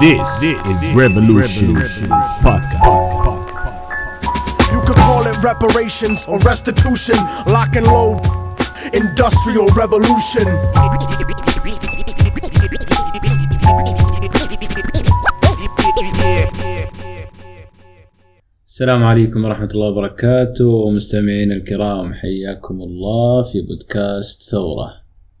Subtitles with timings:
[0.00, 1.74] This, is Revolution
[2.44, 3.46] Podcast.
[4.72, 8.20] You could call it reparations or restitution, lock and load,
[8.92, 10.44] industrial revolution.
[18.66, 24.92] السلام عليكم ورحمة الله وبركاته مستمعين الكرام حياكم الله في بودكاست ثورة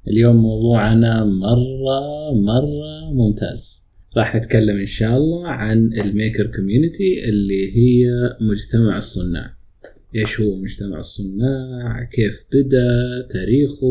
[0.08, 2.00] اليوم موضوعنا مرة
[2.34, 3.85] مرة ممتاز
[4.16, 8.06] راح نتكلم إن شاء الله عن ال maker community اللي هي
[8.40, 9.56] مجتمع الصناع.
[10.16, 13.86] إيش هو مجتمع الصناع؟ كيف بدأ؟ تاريخه؟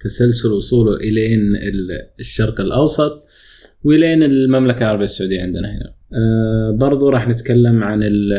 [0.00, 1.40] تسلسل وصوله إلين
[2.20, 3.22] الشرق الأوسط؟
[3.84, 5.94] ولين المملكة العربية السعودية عندنا هنا.
[6.14, 8.32] آه برضو راح نتكلم عن ال-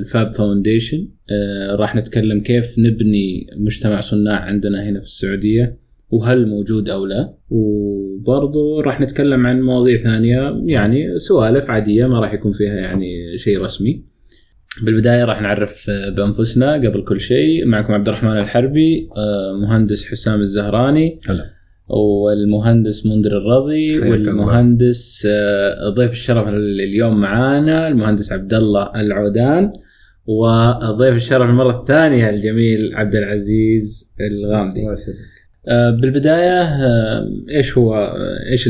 [0.00, 1.08] ال Fab Foundation.
[1.30, 5.76] آه راح نتكلم كيف نبني مجتمع صناع عندنا هنا في السعودية.
[6.10, 7.34] وهل موجود أو لا.
[7.50, 13.60] وبرضو راح نتكلم عن مواضيع ثانية يعني سوالف عادية ما راح يكون فيها يعني شيء
[13.62, 14.04] رسمي.
[14.84, 17.66] بالبداية راح نعرف بأنفسنا قبل كل شيء.
[17.66, 21.20] معكم عبد الرحمن الحربي آه، مهندس حسام الزهراني.
[21.28, 21.44] هلا.
[21.88, 29.72] والمهندس منذر الرضي والمهندس آه، ضيف الشرف اليوم معانا المهندس عبد الله العودان.
[30.26, 34.88] وضيف الشرف المرة الثانية الجميل عبد العزيز الغامدي.
[34.88, 35.37] آه، بالبداية
[35.68, 38.68] آه، إيش هو آه، إيش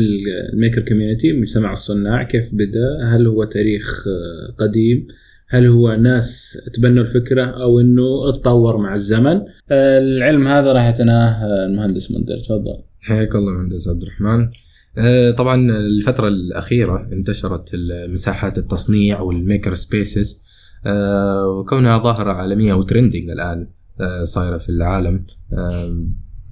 [0.53, 5.07] ال maker community مجتمع الصناع كيف بدأ هل هو تاريخ آه، قديم
[5.49, 11.45] هل هو ناس تبنوا الفكرة أو إنه اتطور مع الزمن؟ آه، العلم هذا راح يتناه
[11.45, 12.83] آه، المهندس منذر تفضل.
[13.01, 14.49] حياك الله مهندس عبد الرحمن.
[14.97, 17.75] آه، طبعا الفترة الأخيرة انتشرت
[18.09, 20.43] مساحات التصنيع وال maker spaces.
[20.85, 23.67] آه، وكونها ظاهرة عالمية و trending الآن
[24.01, 25.25] آه، صايرة في العالم.
[25.53, 26.05] آه،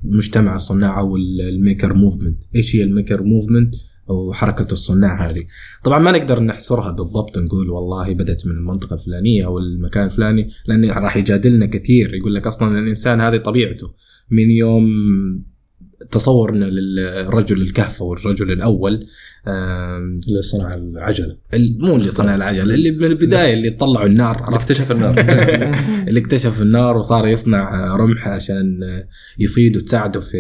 [0.04, 3.76] مجتمع الصناع وال maker movement إيش هي ال maker movement
[4.10, 5.44] أو حركة الصناع هذه.
[5.84, 10.86] طبعا ما نقدر نحصرها بالضبط نقول والله بدأت من المنطقة الفلانية أو المكان الفلاني لأن
[10.90, 12.16] راح يجادلنا كثير.
[12.16, 13.94] يقول لك أصلا الإنسان هذه طبيعته.
[14.30, 14.86] من يوم
[16.12, 19.06] تصورنا للرجل الكهف أو الرجل الأول
[20.28, 21.38] اللي صنع العجلة.
[21.54, 25.16] ال- مو اللي صنع العجلة اللي من البداية اللي طلعوا النار اللي اكتشف النار.
[26.08, 28.80] اللي اكتشف النار وصار يصنع رمح عشان
[29.40, 30.38] يصيد وتساعده في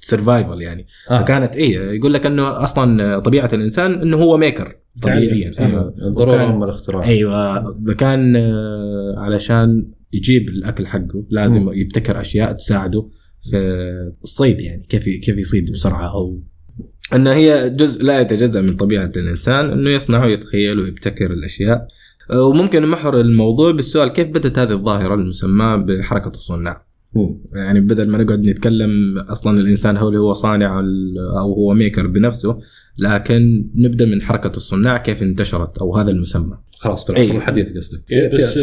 [0.00, 0.86] survival يعني.
[1.10, 1.22] آه.
[1.22, 5.52] فكانت إيه يقول لك إنه أصلا طبيعة الإنسان إنه هو maker طبيعيا.
[5.60, 5.94] أيوة.
[6.08, 7.04] الضرورة وكان- ام الاختراع.
[7.04, 7.94] أيوه.
[7.98, 11.72] كان آه، علشان يجيب الأكل حقه لازم مم.
[11.72, 13.08] يبتكر أشياء تساعده.
[13.50, 13.56] في
[14.22, 16.40] الصيد يعني كيف كيف يصيد بسرعة أو
[17.14, 21.88] أن هي جزء لا يتجزأ من طبيعة الإنسان أنه يصنع ويتخيل ويبتكر الأشياء
[22.30, 26.86] آه، وممكن نمحور الموضوع بالسؤال كيف بدأت هذه الظاهرة المسماة بحركة الصناع.
[27.54, 32.06] يعني بدل ما نقعد نتكلم أصلا الإنسان هو اللي هو صانع ال- أو هو ميكر
[32.06, 32.58] بنفسه
[32.98, 36.58] لكن نبدأ من حركة الصناع كيف انتشرت أو هذا المسمى.
[36.72, 37.36] خلاص في العصر.
[37.36, 38.12] الحديث قصدك.
[38.12, 38.58] إيه، بس-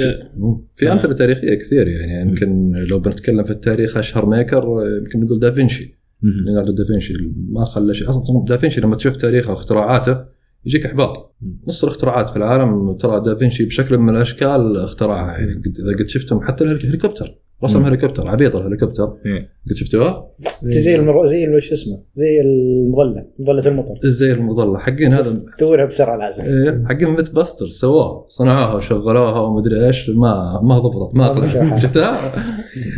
[0.76, 4.64] في, أمثلة تاريخية كثير يعني يمكن لو بنتكلم في التاريخ أشهر ميكر
[5.00, 6.00] يمكن نقول دافنشي
[6.46, 7.14] ليوناردو دافنشي
[7.50, 8.10] ما خلى شيء.
[8.10, 10.18] أصلا دافنشي لما تشوف تاريخه واختراعاته
[10.66, 11.36] يجيك إحباط.
[11.68, 16.42] نص الاختراعات في العالم ترى دافنشي بشكل من الأشكال اخترعها يعني قد- إذا قد شفتم
[16.42, 17.36] حتى الهليكوبتر.
[17.64, 17.84] رسم.
[17.86, 19.04] هليكوبتر عبيط الهليكوبتر.
[19.26, 19.40] إيه.
[19.70, 20.28] قد شفتوها؟
[20.64, 21.26] زي المر...
[21.26, 23.94] زي شو اسمه؟ زي المظلة مظلة المطر.
[24.04, 24.78] زي المظلة.
[24.78, 26.44] حقين هذا تدورها بسرعة لازم.
[26.44, 28.26] إيه، حقين ميث باستر سووها.
[28.28, 30.10] صنعوها وشغلوها ومدري إيش.
[30.10, 31.80] ما ما ضبطت ما ما طلع مشى.
[31.88, 32.34] شفتها؟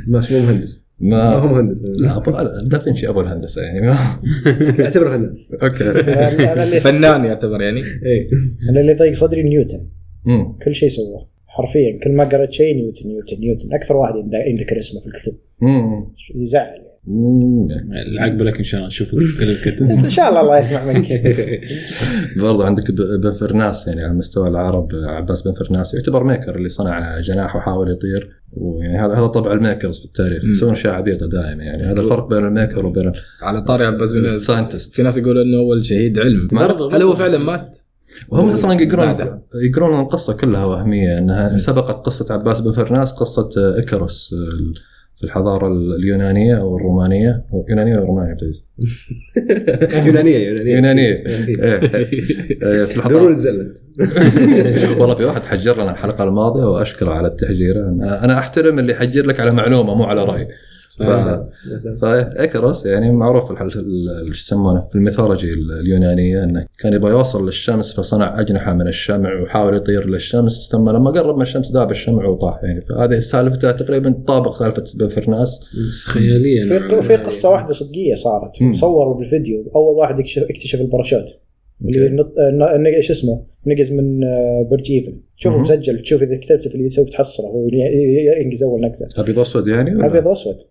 [0.08, 0.82] مش مو مهندس.
[1.00, 1.84] ما هو مهندس.
[1.84, 3.82] لا أبو- دافنشي أبو الهندسة يعني.
[3.88, 3.96] ما-
[4.80, 5.36] اعتبره فنان.
[5.64, 6.80] أوكي.
[6.86, 7.80] فنان يعتبر يعني.
[7.80, 8.28] اي
[8.70, 9.88] أنا اللي ضيق صدري نيوتن.
[10.66, 11.31] كل شيء سواه.
[11.58, 13.74] حرفيا كل ما قرأت شيء نيوتن نيوتن نيوتن.
[13.74, 15.34] أكثر واحد يند- يذكر اسمه في الكتب.
[16.36, 16.82] يزعل.
[18.08, 19.86] العقب لك إن شاء الله نشوف كل الكتب.
[19.90, 21.22] إن شاء الله الله يسمع منك.
[22.44, 26.70] برضو عندك ب- بن فرناس يعني على مستوى العرب عباس بن فرناس يعتبر maker اللي
[26.70, 28.30] صنع جناح وحاول يطير.
[28.54, 30.44] ويعني هذا هذا طبع ال makers في التاريخ.
[30.52, 31.84] يسوون أشياء عبيطة دائما يعني.
[31.84, 34.96] هذا الفرق بين ال maker وبين على طاري عباس بن الساينتست.
[34.96, 36.48] في ناس يقولوا إنه أول شهيد علم.
[36.52, 37.78] برضو- هل هو فعلا مات؟
[38.30, 39.16] وهم أصلا يقرون.
[39.64, 41.18] يقرون القصة كلها وهمية.
[41.18, 43.50] إنها سبقت قصة عباس بن فرناس قصة
[43.80, 44.36] إكروس
[45.18, 45.68] في الحضارة
[46.00, 47.46] اليونانية أو الرومانية.
[47.54, 48.42] أو يونانية ولا رومانية عبد
[50.08, 50.74] يونانية يونانية.
[50.76, 51.16] يونانية.
[51.26, 51.56] يونانية.
[52.64, 53.82] إيه، في ضروري الحضاره تزلت
[55.00, 57.80] والله في واحد حجر لنا الحلقة الماضية وأشكره على التحجيره
[58.24, 60.48] أنا أحترم اللي يحجر لك على معلومة مو على رأي.
[60.98, 61.04] ف...
[62.02, 63.68] فإيكاروس يعني معروف في الحل...
[63.68, 65.48] ال- شو يسمونه في ال mythology
[65.82, 71.12] اليونانية إنه كان يبغى يوصل للشمس فصنع أجنحة من الشمع وحاول يطير للشمس ثم لما
[71.12, 72.60] قرب من الشمس ذاب الشمع وطاح.
[72.64, 75.60] يعني فهذه سالفته تقريبا تطابق سالفة فرناس
[76.08, 77.02] خياليه في.
[77.02, 78.62] في قصة واحدة صدقية صارت.
[78.62, 78.74] مم.
[78.74, 79.72] صوروا بالفيديو.
[79.76, 81.26] أول واحد يكشف- اكتشف الباراشوت.
[81.86, 82.34] اللي نط...
[82.38, 85.62] ن- شو اسمه؟ نقز من آه، برج ايفل تشوفه مهم.
[85.62, 86.02] مسجل.
[86.02, 87.48] تشوف إذا كتبت في اليوتيوب تحصله.
[87.48, 87.68] هو
[88.42, 89.08] ينقز أول نقزة.
[89.18, 90.54] أبيض اسود يعني؟ أبيض وأسود.
[90.54, 90.66] أوكي.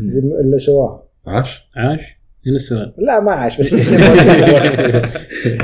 [0.00, 1.08] زي اللي سواه.
[1.26, 2.92] عاش؟ عاش؟ هنا السؤال.
[2.98, 3.74] لا ما عاش بس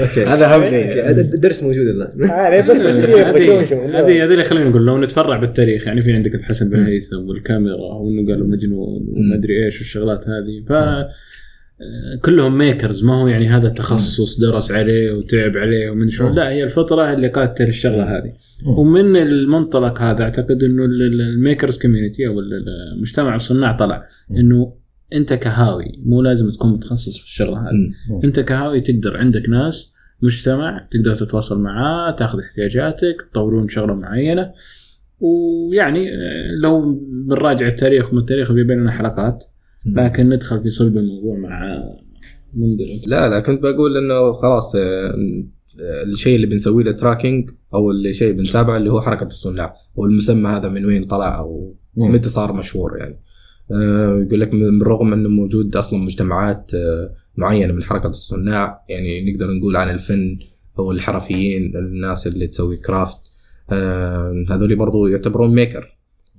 [0.01, 1.11] أوكي هذا اهم شيء.
[1.11, 2.29] الدرس موجود الآن.
[2.31, 6.01] يعني بس اللي يبغى يشوف يشوف هذه هذه اللي خلينا نقول لو نتفرع بالتاريخ يعني
[6.01, 10.73] في عندك الحسن بن هيثم والكاميرا وانه قالوا مجنون وما ادري إيش والشغلات هذه ف
[10.73, 11.09] آه،
[12.25, 16.29] كلهم makers ما هو يعني هذا تخصص درس عليه وتعب عليه ومن شو.
[16.29, 18.33] لا هي الفطره اللي قادت الشغلة هذه.
[18.79, 22.65] ومن المنطلق هذا أعتقد إنه ال makers community أو ال-
[22.97, 24.03] المجتمع الصناع طلع.
[24.31, 24.75] إنه
[25.13, 27.71] أنت كهاوي مو لازم تكون متخصص في الشغلة هذه.
[28.25, 34.51] أنت كهاوي تقدر عندك ناس مجتمع تقدر تتواصل معاه تاخذ احتياجاتك تطورون شغلة معينة
[35.21, 39.45] ويعني آه، لو بنراجع التاريخ ومن التاريخ بيبين لنا حلقات
[39.87, 41.83] لكن ندخل في صلب الموضوع مع
[42.55, 42.85] منذر.
[43.07, 45.15] لا لا كنت بقول إنه خلاص آه،
[45.81, 49.75] الشيء اللي بنسويه له tracking أو الشيء اللي بنتابعه اللي هو حركة الصناع.
[49.97, 52.13] والمسمى هذا من وين طلع أو مم.
[52.13, 53.19] متى صار مشهور يعني.
[53.73, 59.33] آه، يقول لك من بالرغم إنه موجود أصلا مجتمعات آه، معينة من حركة الصناع يعني
[59.33, 60.39] نقدر نقول عن الفن
[60.79, 63.33] أو الحرفيين الناس اللي تسوي craft
[63.73, 65.99] آه، هذول برضو يعتبرون maker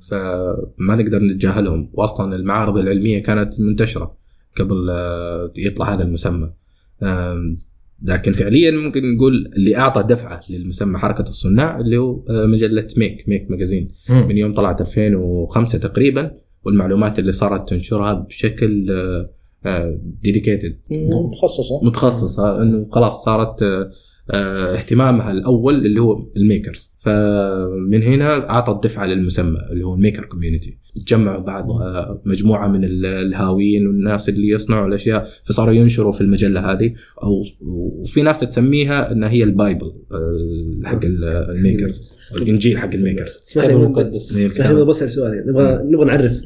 [0.09, 1.89] فما نقدر نتجاهلهم.
[1.94, 4.17] واصلا المعارض العلمية كانت منتشرة
[4.59, 6.53] قبل آه، يطلع هذا المسمى.
[8.03, 13.30] لكن فعليا ممكن نقول اللي أعطى دفعة للمسمى حركة الصناع اللي هو آه، مجلة Make
[13.30, 13.91] Make magazine.
[14.09, 16.31] من يوم طلعت 2005 تقريبا
[16.65, 18.89] والمعلومات اللي صارت تنشرها بشكل
[20.21, 22.61] dedicated مخصصه متخصصة.
[22.61, 23.91] إنه خلاص صارت آه، آه،
[24.31, 30.25] اهتمامها الأول اللي هو ال makers فمن هنا اعطت دفعه للمسمى اللي هو ال maker
[30.25, 36.21] community تجمع بعض آه، مجموعة من ال- الهاويين والناس اللي يصنعوا الأشياء فصاروا ينشروا في
[36.21, 36.93] المجلة هذه
[37.23, 42.93] أو وفي ناس تسميها إنها هي ال Bible آه، حق ال- ال makers الإنجيل حق
[42.93, 44.85] الميكرز اسمح لي كتاب من- مقدس هي اسمح لي.
[44.85, 45.43] بسأل سؤال.
[45.47, 46.41] نبغى نبغى نعرف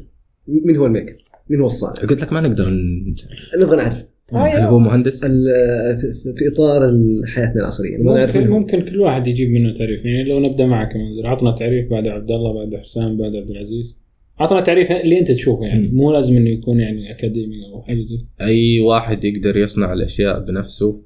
[0.48, 1.16] مين هو ال maker؟
[1.50, 3.14] مين هو الصانع؟ قلت لك ما نقدر ن-
[3.60, 3.98] نبغى نعرف
[4.32, 6.80] هل هو مهندس؟ ال- في- في إطار
[7.26, 7.96] حياتنا العصرية.
[7.98, 8.50] ممكن.
[8.50, 10.04] ممكن كل واحد يجيب منه تعريف.
[10.04, 13.98] يعني لو نبدأ معك منذر عطنا تعريف بعد عبد الله بعد حسام بعد عبد العزيز.
[14.38, 15.88] عطنا تعريف اللي أنت تشوفه يعني.
[15.88, 21.02] مو لازم إنه يكون يعني أكاديمي أو حاجة زي أي واحد يقدر يصنع الأشياء بنفسه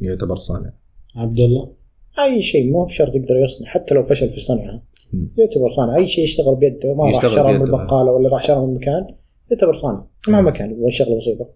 [0.00, 0.72] يعتبر صانع.
[1.16, 1.72] عبد الله؟
[2.24, 3.68] أي شيء مو بشرط يقدر يصنع.
[3.68, 5.28] حتى لو فشل في صنعها مم.
[5.38, 5.96] يعتبر صانع.
[5.96, 7.64] أي شيء يشتغل بيده ما راح شرى من بيده.
[7.64, 9.06] البقاله ولا راح شرى من مكان
[9.50, 10.04] يعتبر صانع.
[10.28, 11.48] مهما كان يبغى شغلة بسيطة.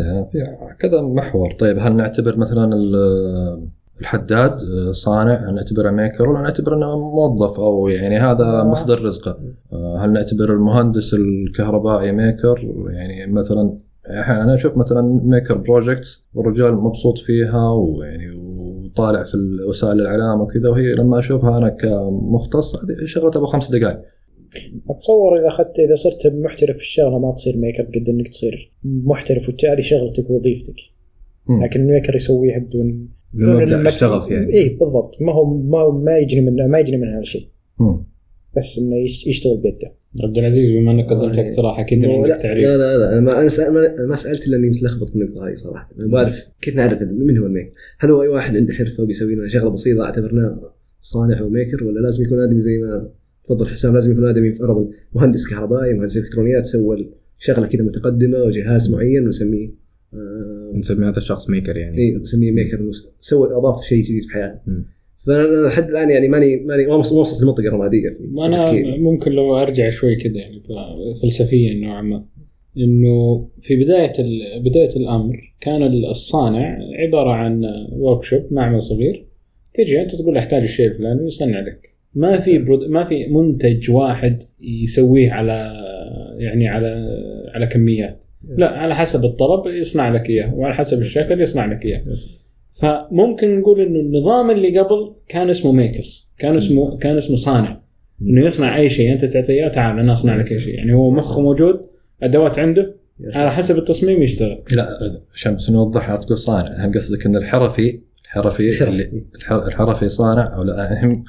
[0.00, 0.38] أنا في
[0.80, 1.50] كذا محور.
[1.50, 3.68] طيب هل نعتبر مثلا ال-
[4.00, 4.58] الحداد
[4.90, 9.38] صانع؟ هل نعتبره maker ولا نعتبر إنه موظف أو يعني هذا مصدر رزقه.
[9.72, 13.78] آه، هل نعتبر المهندس الكهربائي maker يعني مثلا
[14.10, 19.36] أنا أشوف مثلا maker projects والرجال مبسوط فيها ويعني وطالع في
[19.68, 23.98] وسائل الإعلام وكذا وهي لما أشوفها أنا كمختص هذه شغلة أبو خمس دقائق
[24.90, 29.48] أتصور إذا اخذت إذا صرت محترف في الشغلة ما تصير maker قد إنك تصير محترف
[29.48, 30.74] وت- هذه شغلتك ووظيفتك.
[31.62, 35.14] لكن ال maker يسويها بدون بمبدا بدون الشغف يعني اي بالضبط.
[35.22, 37.46] ما هو ما هو ما يجني من ما يجني من هذا الشيء.
[38.56, 39.92] بس إنه يش- يشتغل بيده.
[40.24, 42.64] عبد العزيز بما إنك قدمت اقتراح أكيد عندك تعريف.
[42.64, 43.12] لا لا, لا.
[43.12, 45.90] أنا ما أنا سأل ما, ما سألت لاني متلخبط في النقطة هذه صراحة.
[46.00, 49.34] أنا بعرف كيف نعرف من هو ال maker؟ هل هو أي واحد عنده حرفة وبيسوي
[49.34, 53.08] لنا شغلة بسيطة؟ أعتبرناه صانع أو maker ولا لازم يكون آدمي زي ما
[53.48, 58.94] تفضل حسام لازم يكون ادمي فرضا مهندس كهربائي مهندس إلكترونيات سوى شغلة كذا متقدمة وجهاز
[58.94, 59.70] معين ونسميه
[60.14, 61.98] آه نسمي هذا الشخص maker يعني.
[61.98, 62.90] اي نسميه maker
[63.20, 64.60] سوى أضاف شيء جديد في حياته.
[65.26, 68.96] فأنا لحد الآن يعني ماني ماني ما وص- ما وصلت المنطقة الرماديه في أنا.
[68.96, 70.62] ممكن لو أرجع شوي كذا يعني
[71.22, 72.24] فلسفيا نوعا ما.
[72.78, 74.12] إنه في بداية
[74.64, 79.24] بداية الأمر كان الصانع عبارة عن workshop معمل صغير.
[79.74, 81.87] تجي أنت تقول أحتاج الشيء الفلاني ويصنع لك.
[82.18, 85.72] ما في prod- ما في منتج واحد يسويه على
[86.38, 87.08] يعني على
[87.54, 88.24] على كميات.
[88.56, 92.04] لا على حسب الطلب يصنع لك إياه وعلى حسب الشكل يصنع لك إياه.
[92.80, 97.80] فممكن نقول إنه النظام اللي قبل كان اسمه ميكرز كان اسمه كان اسمه صانع
[98.22, 100.74] إنه يصنع أي شيء أنت تعطيه إياه، تعال أنا أصنع لك أي شيء.
[100.74, 101.80] يعني هو مخه موجود
[102.22, 102.94] أدوات عنده
[103.34, 104.62] على حسب التصميم يشتغل.
[104.76, 104.88] لا
[105.34, 110.56] عشان بس نوضح لا تقول صانع هل قصدك إن الحرفي الحرفي اللي الح- الحرفي صانع
[110.56, 111.24] أو لا هم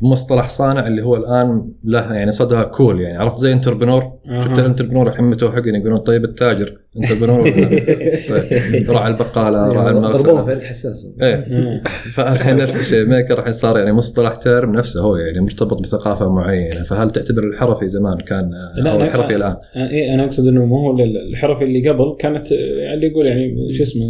[0.00, 4.44] مصطلح صانع اللي هو الآن له يعني صدى cool يعني عرفت زي entrepreneur أها.
[4.44, 7.42] شفت ال entrepreneur الحين متوهقين يقولون طيب التاجر entrepreneur؟
[8.30, 11.82] طيب، راعي البقالة راعي ضربوه المغسله في الحساس إيه آه.
[12.12, 16.82] فالحين نفس الشيء maker الحين صار يعني مصطلح term نفسه هو يعني مرتبط بثقافة معينة
[16.82, 18.50] فهل تعتبر الحرفي زمان كان
[18.84, 19.02] لا، أو.
[19.02, 22.94] الحرفي الآن آه، إيه أنا أقصد إنه ما هو ال- الحرف اللي قبل كانت آه،
[22.94, 24.04] اللي يقول يعني شو اسمه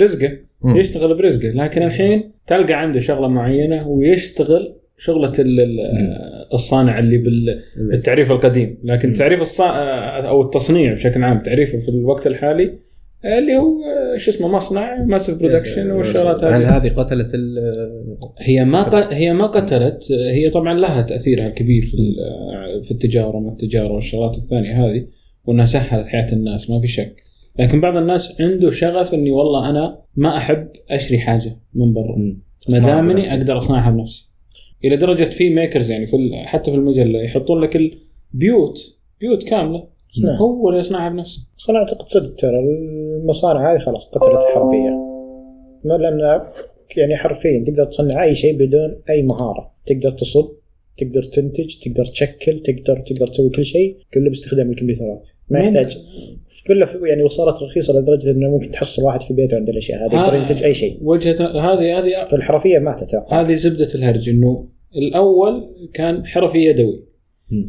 [0.00, 0.30] رزقة.
[0.66, 7.62] يشتغل برزقة لكن الحين تلقى عنده شغلة معينة ويشتغل شغلة ال- ال- الصانع اللي بال-
[7.90, 8.78] بالتعريف القديم.
[8.84, 9.68] لكن تعريف الصا...
[10.28, 12.78] أو التصنيع بشكل عام تعريفه في الوقت الحالي
[13.24, 13.74] اللي هو
[14.16, 16.76] شو اسمه مصنع ماسف برودكشن والشغلات هل هذه.
[16.76, 17.32] هذه قتلت
[18.38, 19.08] هي ما.
[19.12, 20.12] هي ما قتلت.
[20.12, 21.96] هي طبعا لها تأثيرها الكبير في
[22.82, 25.06] في التجارة وما التجارة والشغلات الثانية هذه
[25.44, 27.14] وإنها سهلت حياة الناس ما في شك.
[27.58, 32.16] لكن بعض الناس عنده شغف إني والله أنا ما أحب اشتري حاجة من برا.
[32.70, 33.30] ما دامني.
[33.30, 34.33] أقدر أصنعها بنفسي.
[34.84, 39.48] إلى درجة في ميكرز يعني في حتى في المجله يحطون لك البيوت بيوت.
[39.48, 39.88] كاملة.
[40.24, 40.36] نعم.
[40.36, 41.46] هو اللي يصنعها بنفسه.
[41.58, 44.90] أصلا أعتقد صدق ترى المصانع هذه خلاص قتلت حرفيا.
[45.84, 46.40] ما لأن
[46.96, 49.70] يعني حرفيا تقدر تصنع أي شيء بدون أي مهارة.
[49.86, 50.52] تقدر تصب
[50.98, 55.28] تقدر تنتج تقدر تشكل تقدر تقدر تسوي كل شيء كله باستخدام الكمبيوترات.
[55.50, 55.60] ما.
[55.60, 55.98] يحتاج.
[56.66, 60.34] كله يعني وصلت رخيصة لدرجة إنه ممكن تحصل واحد في بيته عنده الأشياء هذه يقدر
[60.34, 60.98] ينتج أي شيء.
[61.02, 63.08] وجهه هذه هذه فالحرفية ماتت.
[63.28, 67.04] هذه زبدة الهرج إنه الأول كان حرفي يدوي.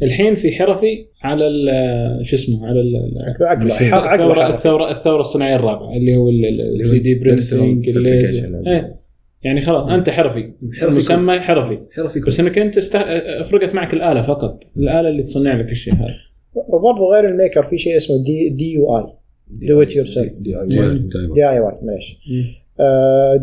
[0.02, 4.48] الحين في حرفي على ال- شو اسمه على الثورة.
[4.48, 8.68] الثورة الثورة الصناعية الرابعة اللي هو ال اللي هو 3 دي fabrication.
[8.68, 8.96] إيه.
[9.42, 10.52] يعني خلاص أنت حرفي.
[10.80, 11.78] حرفي مسمى حرفي.
[11.96, 12.96] حرفي بس إنك أنت است...
[13.50, 14.64] فرقت معك الآلة فقط.
[14.76, 16.14] الآلة اللي تصنع لك الشيء هذا.
[16.54, 19.04] وبرضه غير ال maker في شيء اسمه D D U I
[19.48, 20.80] do it yourself DIY DIY.
[20.80, 22.18] DIY معليش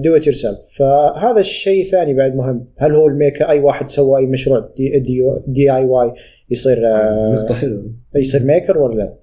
[0.04, 2.66] do it yourself فهذا الشيء ثاني بعد مهم.
[2.78, 6.14] هل هو ال maker أي واحد سوى أي مشروع D, D, DIY
[6.50, 7.92] يصير آه، نقطة حلوة.
[8.16, 9.14] يصير maker ولا لا؟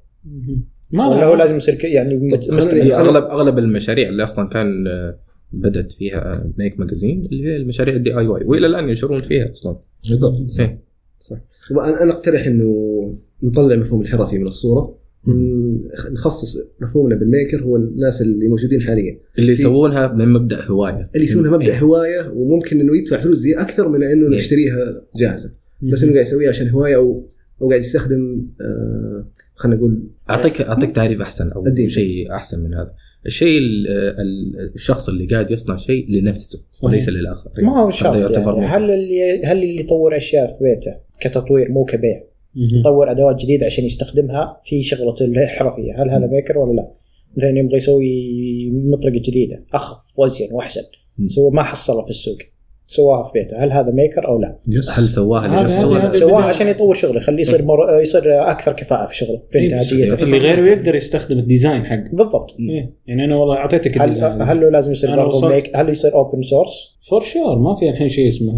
[0.91, 5.19] ما ولا هو لازم يصير يعني مستقل اغلب أغلب المشاريع اللي أصلا كان آه،
[5.53, 9.77] بدت فيها Make Magazine اللي هي المشاريع ال DIY وإلى الآن ينشرون فيها أصلا.
[10.09, 10.61] بالضبط.
[10.61, 10.81] إيه.
[11.71, 12.75] أنا أنا أقترح إنه
[13.43, 15.00] نطلع مفهوم الحرفي من الصورة.
[16.13, 21.51] نخصص مفهومنا بالميكر هو الناس اللي موجودين حاليا اللي يسوونها من مبدأ هواية اللي يسوونها
[21.51, 21.79] مبدأ إيه.
[21.79, 24.37] هواية وممكن إنه يدفع فلوس زي أكثر من إنه إيه.
[24.37, 25.51] يشتريها جاهزة
[25.83, 27.27] بس إنه قاعد يسويها عشان هواية أو
[27.63, 31.65] أو قاعد يستخدم آه خلينا نقول اعطيك أعطيك تعريف أحسن أو.
[31.87, 32.93] شيء أحسن من هذا
[33.27, 33.89] الشيء ال-
[34.21, 38.67] ال- الشخص اللي قاعد يصنع شيء لنفسه وليس للاخرين ما هو شرط يعتبر يعني.
[38.67, 42.23] هل اللي هل اللي يطور أشياء في بيته كتطوير مو كبيع.
[42.57, 46.03] يطور أدوات جديدة عشان يستخدمها في شغلة الحرفية.
[46.03, 46.91] هل هذا maker ولا لا؟
[47.37, 49.65] مثلا يبغى يسوي مطرقة جديدة.
[49.75, 50.83] أخف وازين وأحسن.
[51.27, 52.39] سوى ما حصلها في السوق.
[52.87, 53.65] سواها في بيته.
[53.65, 54.59] هل هذا maker أو لا؟
[54.91, 56.45] هل سواها لنفسه ولا سواها.
[56.45, 58.01] عشان يطور شغله يخليه يصير مر...
[58.01, 62.11] يصير أكثر كفاءة في شغله في إيه، انتاجيته اللي غيره يقدر يستخدم ال design حقه.
[62.13, 62.51] بالضبط.
[62.61, 62.95] إيه.
[63.07, 64.43] يعني أنا والله أعطيتك هل ال design.
[64.43, 68.09] هل له لازم يصير برضه make هل يصير اوبن سورس؟ فور شور ما في الحين
[68.09, 68.53] شيء اسمه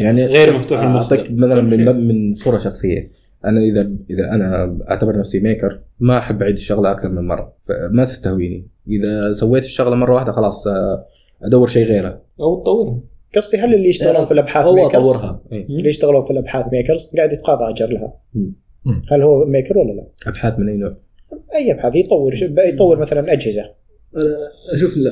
[0.00, 1.60] يعني غير مفتوح أعطيك المصدر مثلا.
[1.60, 3.10] من من صورة شخصية.
[3.44, 7.56] أنا اذا إذا أنا أعتبر نفسي maker ما أحب أعيد الشغلة أكثر من مرة.
[7.90, 8.68] ما تستهويني.
[8.88, 11.06] إذا سويت الشغلة مرة واحدة خلاص آه،
[11.42, 12.22] أدور شيء غيره.
[12.40, 13.00] أو تطورها
[13.36, 15.42] قصدي هل اللي يشتغلون في الأبحاث أو makers أطورها.
[15.52, 15.66] إيه.
[15.66, 18.14] اللي يشتغلون في الأبحاث makers قاعد يتقاضى أجر لها.
[19.12, 20.96] هل هو maker ولا لا؟ أبحاث من أي نوع؟
[21.54, 21.94] أي أبحاث.
[21.94, 23.62] يطور يطور مثلا أجهزة.
[24.16, 24.36] أنا
[24.74, 25.10] أشوف لا.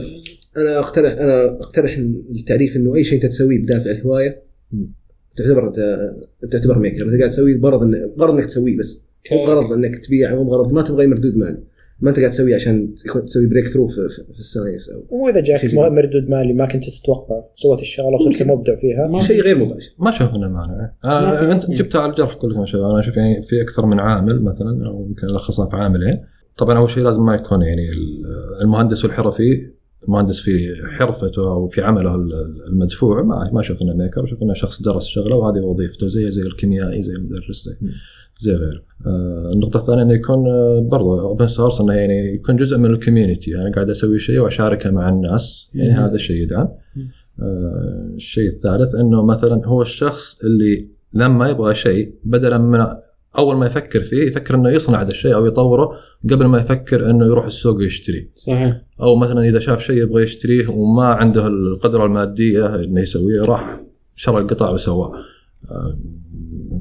[0.57, 1.97] أنا اقترح أنا أقترح
[2.31, 4.43] التعريف إنه أي شيء أنت تسويه بدافع الهواية.
[5.37, 6.11] تعتبر انت
[6.53, 9.05] تعتبر maker أنت قاعد تسويه بغرض إن- بغرض إنك تسويه بس.
[9.33, 11.59] مو بغرض إنك تبيعه مو بغرض ما تبغى أي مردود مالي.
[12.01, 12.95] ما أنت قاعد تسويه عشان
[13.25, 17.45] تسوي breakthrough في, في, ال science أو واذا جاك مردود مالي ما كنت تتوقع.
[17.57, 19.09] سويت الشغلة وصرت مبدع فيها.
[19.09, 19.91] ما شيء غير مباشر.
[19.99, 23.63] ما أشوف إنه مانع آه أنت جبتها على الجرح كلكم شباب أنا أشوف يعني في
[23.63, 26.21] أكثر من عامل مثلا أو يمكن ألخصها في عاملين.
[26.59, 27.87] طبعا أول شيء لازم ما يكون يعني
[28.63, 29.71] المهندس والحرفي
[30.09, 32.15] مهندس في حرفته أو في عمله
[32.69, 37.13] المدفوع ما ما إنه maker إنه شخص درس شغله وهذه وظيفته زي زي الكيميائي زي
[37.13, 37.89] المدرس زي,
[38.39, 38.83] زي غيره.
[39.07, 40.45] آه النقطة الثانية إنه يكون
[40.89, 44.91] برضه open source إنه يعني يكون جزء من ال community أنا قاعد أسوي شيء وأشاركه
[44.91, 45.97] مع الناس يعني مم.
[45.97, 46.69] هذا الشيء يدعم.
[47.41, 52.87] آه الشيء الثالث إنه مثلا هو الشخص اللي لما يبغى شيء بدلا من
[53.39, 55.93] أول ما يفكر فيه يفكر إنه يصنع هذا الشيء أو يطوره
[56.31, 58.31] قبل ما يفكر إنه يروح السوق ويشتريه.
[58.35, 63.81] صحيح أو مثلا إذا شاف شيء يبغى يشتريه وما عنده القدرة المادية إنه يسويه راح
[64.17, 65.13] شرى القطع وسواه
[65.71, 65.97] آه،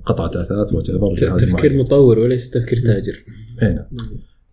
[0.06, 1.78] قطعة أثاث وتعتبر تفكير.
[1.78, 3.24] مطور وليس تفكير تاجر
[3.62, 3.86] إيه نعم.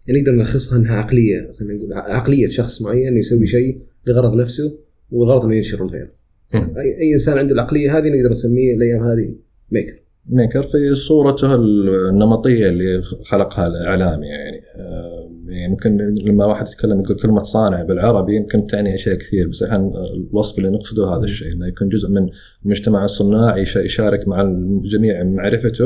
[0.06, 4.78] يعني نقدر نلخصها انها عقلية خلينا نقول عقلية شخص معين يسوي شيء لغرض نفسه
[5.10, 6.10] والغرض إنه ينشر الغير.
[6.54, 9.34] اي أي إنسان عنده العقلية هذه نقدر نسميه الأيام هذه
[9.70, 9.98] ميكر.
[10.28, 14.62] ميكر في صورته النمطية اللي خلقها الإعلامي يعني.
[14.76, 19.92] آه، يمكن لما واحد يتكلم يقول كلمة صانع بالعربي يمكن تعني أشياء كثير بس إحنا
[20.30, 22.28] الوصف اللي نقصده هذا الشيء إنه يكون جزء من
[22.64, 25.84] مجتمع الصناع يش- يشارك مع الجميع معرفته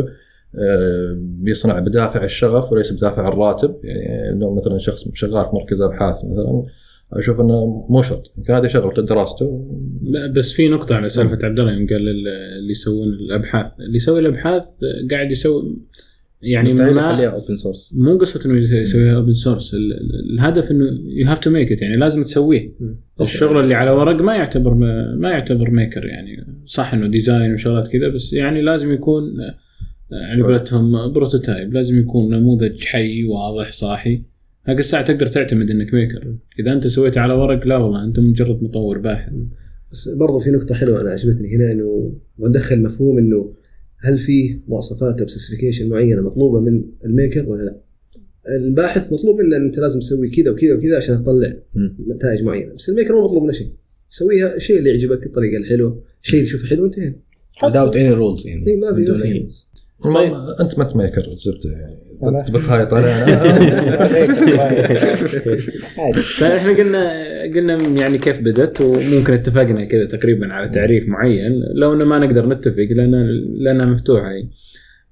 [0.58, 3.74] آه، بيصنع بدافع الشغف وليس بدافع الراتب.
[3.84, 6.62] يعني لو مثلا شخص شغال في مركز أبحاث مثلا
[7.18, 8.32] أشوف إنه مو شرط.
[8.38, 9.68] يمكن هذه شغلته دراسته.
[10.02, 12.28] لا بس في نقطة على سالفة عبد الله يوم قال ال-
[12.58, 14.62] اللي يسوون الأبحاث، اللي يسوي الأبحاث
[15.10, 15.76] قاعد يسوي
[16.42, 19.76] يعني مستحيل يخليها open source مو قصة إنه يس- يسويها open source،
[20.34, 22.72] الهدف إنه you have to make it يعني لازم تسويه.
[23.20, 27.88] الشغل اللي على ورق ما يعتبر ما, ما يعتبر maker يعني صح إنه design وشغلات
[27.88, 29.54] كذا بس يعني لازم يكون آه،
[30.32, 34.22] على قولتهم prototype لازم يكون نموذج حي واضح صاحي.
[34.64, 38.62] هذيك الساعة تقدر تعتمد إنك maker إذا أنت سويته على ورق لا والله أنت مجرد
[38.62, 39.32] مطور باحث
[39.92, 43.54] بس برضو في نقطة حلوة أنا عجبتني هنا إنه وندخل مفهوم إنه
[43.98, 47.80] هل في مواصفات أو specification معينة مطلوبة من ال maker ولا لا؟
[48.48, 51.56] الباحث مطلوب منه أنت لازم تسوي كذا وكذا وكذا عشان تطلع.
[52.08, 53.72] نتائج معينة، بس ال maker ما مطلوب منه شيء.
[54.08, 57.14] سويها الشيء اللي يعجبك الطريقة الحلوة، الشيء اللي تشوفه حلو انتهينا.
[57.60, 59.71] without any rules يعني إيه، ما في بس.
[60.14, 60.32] طيب.
[60.32, 61.96] ما- أنت ما انت maker زبده يعني
[62.50, 63.06] بتهايط أنا
[65.98, 67.12] عادي فاحنا قلنا
[67.54, 71.52] قلنا يعني كيف بدت وممكن اتفقنا كذا تقريبا على تعريف معين.
[71.74, 73.26] لو إنه ما نقدر نتفق لأن
[73.58, 74.44] لأنها مفتوحة هي.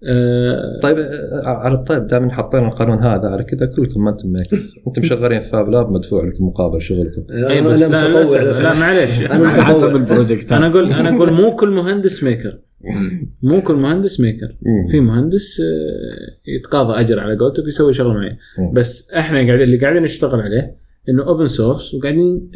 [0.09, 4.75] آه، طيب آه، على الطيب دائما حطينا القانون هذا على كذا كلكم ما أنتم makers
[4.88, 7.23] أنتم شغالين في Fab Lab مدفوع لكم مقابل شغلكم.
[7.30, 9.20] اي بس لا لا, لا, لا معليش.
[9.20, 10.52] أنا أنا حسب ال project.
[10.52, 12.59] أنا أقول أنا أقول مو كل مهندس maker
[13.43, 14.57] مو كل مهندس maker.
[14.91, 18.73] في مهندس آه، يتقاضى أجر على قولتك ويسوي شغل معين مم.
[18.73, 20.77] بس إحنا قاعدين اللي قاعدين نشتغل عليه
[21.09, 22.51] إنه open source وقاعدين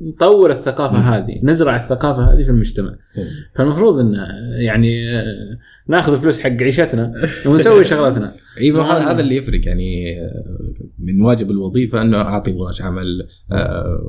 [0.00, 2.90] نطور الثقافة هذه نزرع الثقافة هذه في المجتمع.
[2.90, 3.24] مم.
[3.56, 4.14] فالمفروض إن
[4.58, 7.12] يعني آه، ناخذ فلوس حق عيشتنا
[7.46, 8.32] ونسوي شغلاتنا.
[8.60, 13.26] اي ما هذا هذا اللي يفرق يعني آه، من واجب الوظيفة إنه أعطي ورش عمل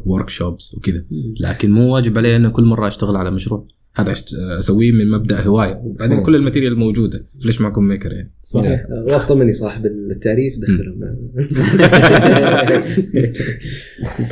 [0.05, 1.03] workshops وكذا.
[1.39, 3.67] لكن مو واجب علي إنه كل مرة أشتغل على مشروع.
[3.95, 4.13] هذا
[4.59, 5.81] أسويه من مبدأ هواية.
[5.83, 7.25] وبعدين كل ال material موجودة.
[7.43, 8.85] فليش ما أكون maker يعني؟ صحيح.
[8.89, 10.99] واسطة مني صاحب التعريف دخلهم.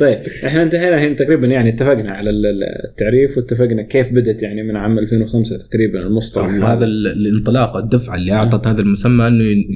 [0.00, 4.62] طيب إحنا انتهينا الحين تقريبا يعني اتفقنا على ال- ال- التعريف واتفقنا كيف بدت يعني
[4.62, 6.44] من عام 2005 تقريبا المصطلح.
[6.46, 9.66] طبعا هذا ال- الانطلاق الدفعة اللي أعطت هذا المسمى إنه ي-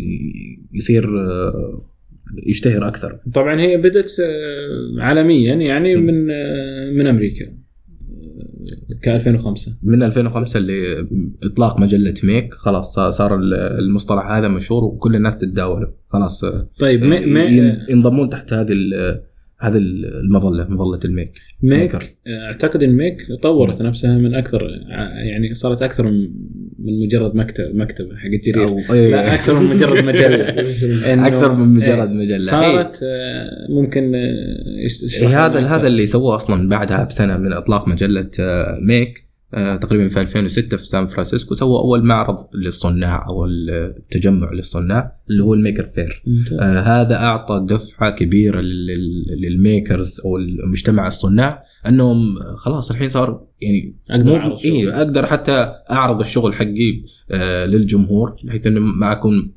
[0.74, 1.84] يصير آه،
[2.46, 3.20] يشتهر أكثر.
[3.34, 7.46] طبعا هي بدت آه، عالميا يعني من آه، من أمريكا.
[9.02, 11.08] ك 2005 من 2005 اللي
[11.44, 15.92] إطلاق مجلة Make خلاص صار- صار ال- المصطلح هذا مشهور وكل الناس تتداوله.
[16.08, 17.04] خلاص آه، طيب
[17.58, 18.72] ين- ينضمون تحت هذه
[19.60, 22.20] هذه المظلة مظلة ال make make makers.
[22.28, 26.04] أعتقد إن Make طورت نفسها من أكثر ع- يعني صارت أكثر
[26.78, 29.10] من مجرد مكتب مكتبة حق جرير أو إيه.
[29.10, 30.48] لا أكثر من مجرد مجلة
[31.26, 35.86] أكثر من مجرد إيه، مجلة صارت آه، ممكن آه، يشرح إيه هذا هذا.
[35.86, 40.86] اللي سووه أصلا بعدها بسنة من إطلاق مجلة آه، Make آه، تقريبا في 2006 في
[40.86, 46.22] سان فرانسيسكو سووا أول معرض للصناع أو التجمع للصناع اللي هو ال Maker Faire.
[46.60, 53.46] آه هذا أعطى دفعة كبيرة لل- لل makers أو المجتمع الصناع أنهم خلاص الحين صار
[53.60, 53.96] يعني
[54.36, 54.70] أعرض شغلي.
[54.70, 59.52] إيه أقدر حتى أعرض الشغل حقي آه للجمهور بحيث إنه ما أكون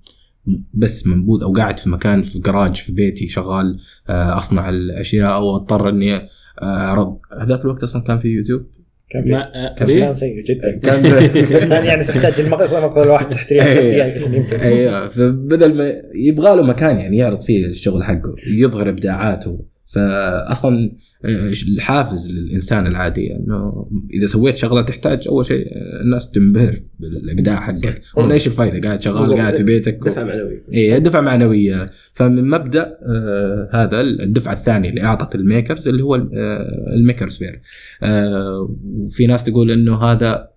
[0.73, 3.77] بس منبوذ أو قاعد في مكان في جراج في بيتي شغال
[4.09, 6.27] آه أصنع الأشياء أو أضطر إني آه،
[6.61, 8.65] أعرض هذاك الوقت أصلا كان في يوتيوب
[9.11, 10.79] كان ما بس إيه؟ كان سيء جدا.
[10.83, 11.01] كان
[11.69, 16.55] كان يعني تحتاج المقطع مقطع الواحد تحتريها عشر دقائق عشان ينتهي أيوه فبدل ما يبغى
[16.55, 19.70] له مكان يعني يعرض فيه الشغل حقه يظهر إبداعاته.
[19.91, 20.91] فأصلا
[21.25, 27.55] آه، الحافز للإنسان العادي إنه إذا سويت شغلة تحتاج أول شيء آه، الناس تنبهر بالإبداع
[27.59, 28.01] حقك.
[28.17, 29.37] ولا إيش الفائده قاعد شغال.
[29.37, 29.99] قاعد في بيتك.
[30.05, 30.63] دفعة معنوية.
[30.73, 31.89] اي دفعه معنوية.
[32.13, 37.37] فمن مبدأ آه هذا الدفعه الثانية اللي اعطت ال makers اللي هو آه ال Maker
[37.37, 37.61] Faire
[38.03, 40.47] آه وفي ناس تقول إنه هذا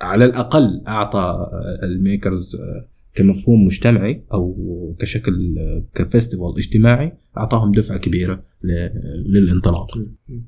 [0.00, 1.50] على الأقل أعطى
[1.82, 2.56] الميكرز
[3.16, 4.56] كمفهوم مجتمعي أو
[4.98, 5.54] كشكل
[5.98, 8.88] كفestival اجتماعي أعطاهم دفعة كبيرة ل-
[9.26, 9.86] للانطلاق.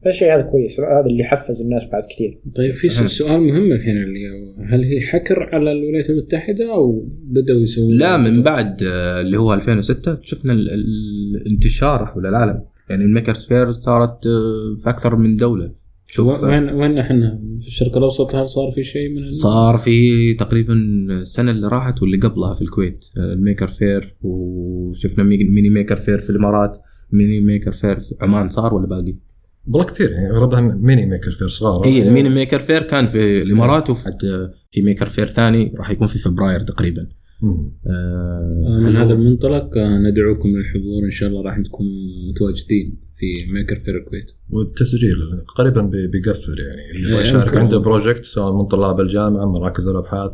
[0.06, 0.80] الشيء هذا كويس.
[0.80, 2.38] هذا اللي حفز الناس بعد كثير.
[2.56, 7.60] طيب في سؤال مهم الحين اللي هو هل هي حكر على الولايات المتحدة أو بدأوا
[7.60, 12.62] يسوون؟ لا من بعد آه، اللي هو 2006 شفنا ال- ال- الانتشار حول العالم.
[12.90, 15.72] يعني ال Maker Faire صارت آه، في أكثر من دولة.
[16.10, 20.74] شوف وين وين إحنا؟ في الشرق الأوسط هل صار في شيء من صار في تقريبا
[21.10, 25.96] السنة اللي راحت واللي قبلها في الكويت آه، ال Maker Faire وشفنا mi- Mini Maker
[25.96, 26.78] Faire في الإمارات
[27.12, 29.14] Mini Maker Faire في عمان صار ولا باقي؟
[29.68, 33.42] والله كثير يعني أغلبها Mini Maker Faire صغار إي ال Mini Maker Faire كان في
[33.42, 34.04] الإمارات وفي
[34.70, 37.06] في Maker Faire ثاني راح يكون في فبراير تقريبا.
[37.42, 37.72] مم.
[37.86, 41.86] آه، من هذا المنطلق آه، ندعوكم للحضور إن شاء الله راح نكون
[42.30, 43.07] متواجدين.
[43.18, 45.14] في Maker Faire الكويت والتسجيل
[45.56, 46.90] قريبا بي- بيقفل يعني.
[46.90, 47.56] اللي يبغى إيه، يشارك.
[47.56, 50.32] عنده project سواء من طلاب الجامعة مراكز الأبحاث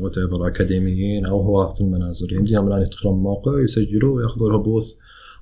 [0.00, 2.32] whatever أكاديميين أو هو في المنازل.
[2.32, 4.92] يمديهم الآن يدخلون الموقع ويسجلوا ويأخذوا له booth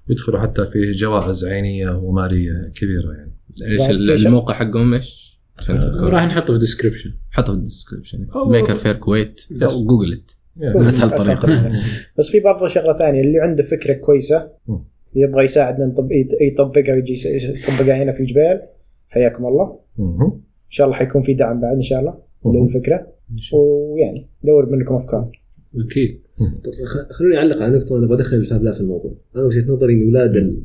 [0.09, 3.33] ويدخلوا حتى في جوائز عينية ومالية كبيرة يعني.
[3.62, 3.83] إيش
[4.23, 8.75] في؟ الموقع حقهم إيش؟ عشان راح نحطه في ال description حطه في ال description Maker
[8.75, 11.73] Faire كويت أو Google it يعني أسهل طريقة.
[12.19, 14.51] بس في برضه شغله ثانية اللي عنده فكرة كويسة.
[15.14, 17.14] يبغى يساعدنا نطب يط- يطبقها ويجي
[17.49, 18.61] يطبقها هنا في جبال.
[19.09, 19.79] حياكم الله.
[19.99, 20.33] إن
[20.68, 22.14] شاء الله حيكون في دعم بعد إن شاء الله.
[22.46, 23.07] للفكرة.
[23.53, 25.31] ويعني دور منكم أفكار.
[25.90, 26.20] أكيد.
[27.11, 29.14] خلوني أعلق على نقطة أنا بدخل ال fab lab في الموضوع.
[29.37, 30.62] أنا وجهة نظري إن أولاد ال...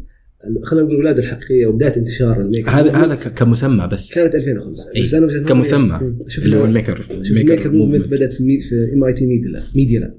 [0.64, 4.16] خلينا نقول الاولاد الحقيقية وبداية انتشار ال make هذا هذا ك- كمسمى بس.
[4.16, 5.02] كانت 2005 إيه.
[5.02, 6.00] بس أنا وجهة نظري كمسمى.
[6.46, 10.00] اللي هو ال maker ال maker movement بدأت في مي- في MIT Media Lab Media
[10.00, 10.16] Lab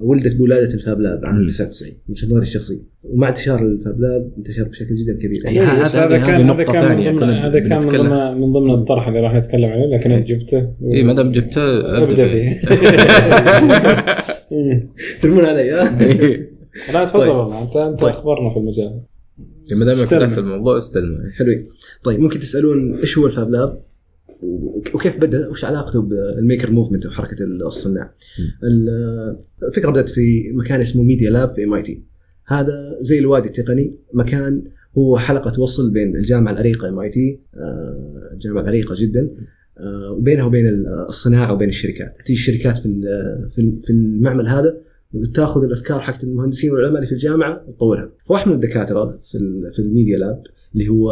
[0.00, 1.46] ولدت بولادة ال fab lab عام مم.
[1.46, 2.80] 99 من وجهه نظري الشخصية.
[3.04, 5.42] ومع انتشار ال fab lab انتشر بشكل جدا كبير.
[5.48, 7.90] إيه، هذا- كان ضمن- كنا هذا كان من.
[7.90, 10.72] ضمن من ضمن الطرح اللي راح نتكلم عليه لكن أنت جبته.
[10.80, 11.62] و- اي ما دام جبته
[12.02, 12.58] أبدأ فيه.
[15.22, 15.98] ترمون علي ها؟
[16.94, 17.36] لا تفضل طيب.
[17.36, 17.62] والله.
[17.62, 18.08] انت أنت طيب.
[18.10, 19.00] أخبرنا في المجال.
[19.72, 19.94] ما دام.
[19.94, 21.18] فتحت الموضوع استلم.
[21.38, 21.68] حلوين.
[22.04, 23.82] طيب ممكن تسألون إيش هو ال fab lab؟
[24.42, 28.12] وكيف بدأ؟ وش علاقته بال maker movement أو حركه الصناع
[28.62, 32.04] ال- الفكرة بدأت في مكان اسمه Media Lab في MIT
[32.46, 34.62] هذا زي الوادي التقني مكان
[34.98, 37.40] هو حلقة وصل بين الجامعة العريقة MIT
[38.32, 39.30] الجامعة العريقه جدا
[39.78, 42.16] آه، وبينها وبين الصناعة وبين الشركات.
[42.26, 42.82] تيجي الشركات في
[43.50, 44.76] في ال- في المعمل هذا
[45.12, 48.10] وتأخذ الأفكار حقت المهندسين والعلماء اللي في الجامعة وتطورها.
[48.26, 49.38] فواحد من الدكاترة في
[49.72, 50.42] في ال Media Lab
[50.74, 51.10] اللي هو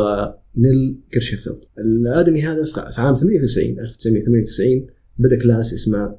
[0.57, 4.87] نيل جيرشنفيلد الآدمي هذا في عام 98 1998
[5.19, 6.14] بدأ class اسمه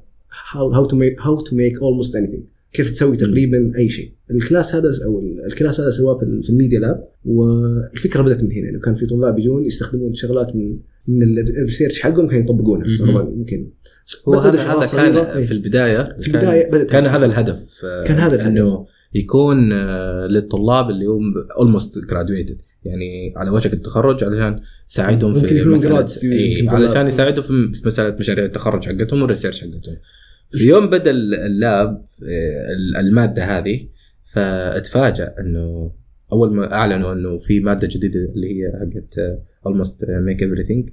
[0.52, 2.40] how to make how to make almost anything.
[2.72, 4.12] كيف تسوي تقريبا أي شيء.
[4.30, 7.08] ال class هذا أو ال class هذا سواه في, ال- في ال Media Lab.
[7.24, 11.63] والفكرة بدأت من هنا إنه كان في طلاب يجون يستخدمون شغلات من من ال- ال
[11.63, 12.98] research حقهم كانوا يطبقونها.
[12.98, 13.70] طبعا ممكن.
[14.28, 14.86] هو هذا هذا.
[14.86, 18.46] كان في البداية في كان- البداية بدأت- كان هذا الهدف آه، كان هذا الهدف.
[18.46, 21.22] إنه يكون آه، للطلاب اللي هم
[21.58, 24.60] almost graduated يعني على وشك التخرج علشان
[24.90, 27.06] يساعدهم في مساله إيه علشان.
[27.06, 29.96] يساعدهم في مسألة مشاريع التخرج حقتهم وال research حقتهم.
[30.50, 31.88] في يوم بدأ ال- ال lab
[32.22, 33.88] آه، ال- المادة هذه
[34.34, 35.92] فاتفاجأ إنه
[36.32, 39.14] أول ما أعلنوا إنه في مادة جديدة اللي هي حقت
[39.66, 40.90] almost make everything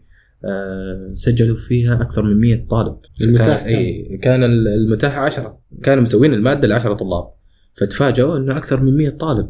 [1.13, 2.97] سجلوا فيها أكثر من 100 طالب.
[3.21, 7.27] المتاح كان؟ اي كان ال- المتاح 10 كانوا مسوين المادة ل 10 طلاب.
[7.73, 9.49] فتفاجئوا إنه أكثر من 100 طالب.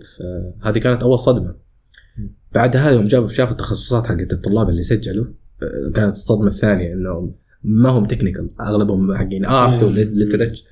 [0.64, 1.56] هذه كانت أول صدمة.
[2.56, 5.26] بعدها يوم جابوا شافوا التخصصات حقت الطلاب اللي سجلوا
[5.94, 10.64] كانت الصدمة الثانية انه ما هم technical أغلبهم حقين art وليترج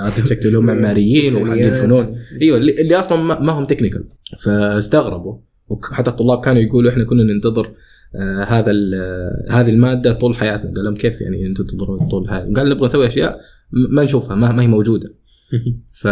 [0.00, 2.16] architect اللي هم معماريين وحقين فنون.
[2.42, 4.04] أيوه اللي, أصلا ما هم technical
[4.44, 5.38] فاستغربوا.
[5.68, 7.72] وحتى الطلاب كانوا يقولوا إحنا كنا ننتظر
[8.14, 10.72] آه هذا آه، هذه المادة طول حياتنا.
[10.74, 14.52] قال لهم كيف يعني أنتم تنتظرون طول حياتنا قال نبغى نسوي أشياء ما نشوفها ما,
[14.52, 15.14] ما هي موجودة.
[16.00, 16.08] ف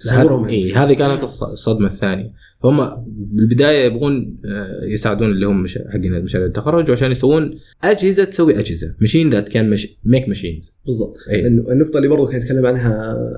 [0.00, 0.48] تصورهم.
[0.48, 2.32] اي هذه كانت الص- الصدمة الثانية
[2.62, 7.54] فهم بالبداية يبغون آه، يساعدون اللي هم مش- حقين مشاريع التخرج وعشان يسوون
[7.84, 11.46] أجهزة تسوي أجهزة machine that can make machines بالضبط إيه.
[11.46, 13.28] النقطة اللي برضو كان يتكلم عنها آه،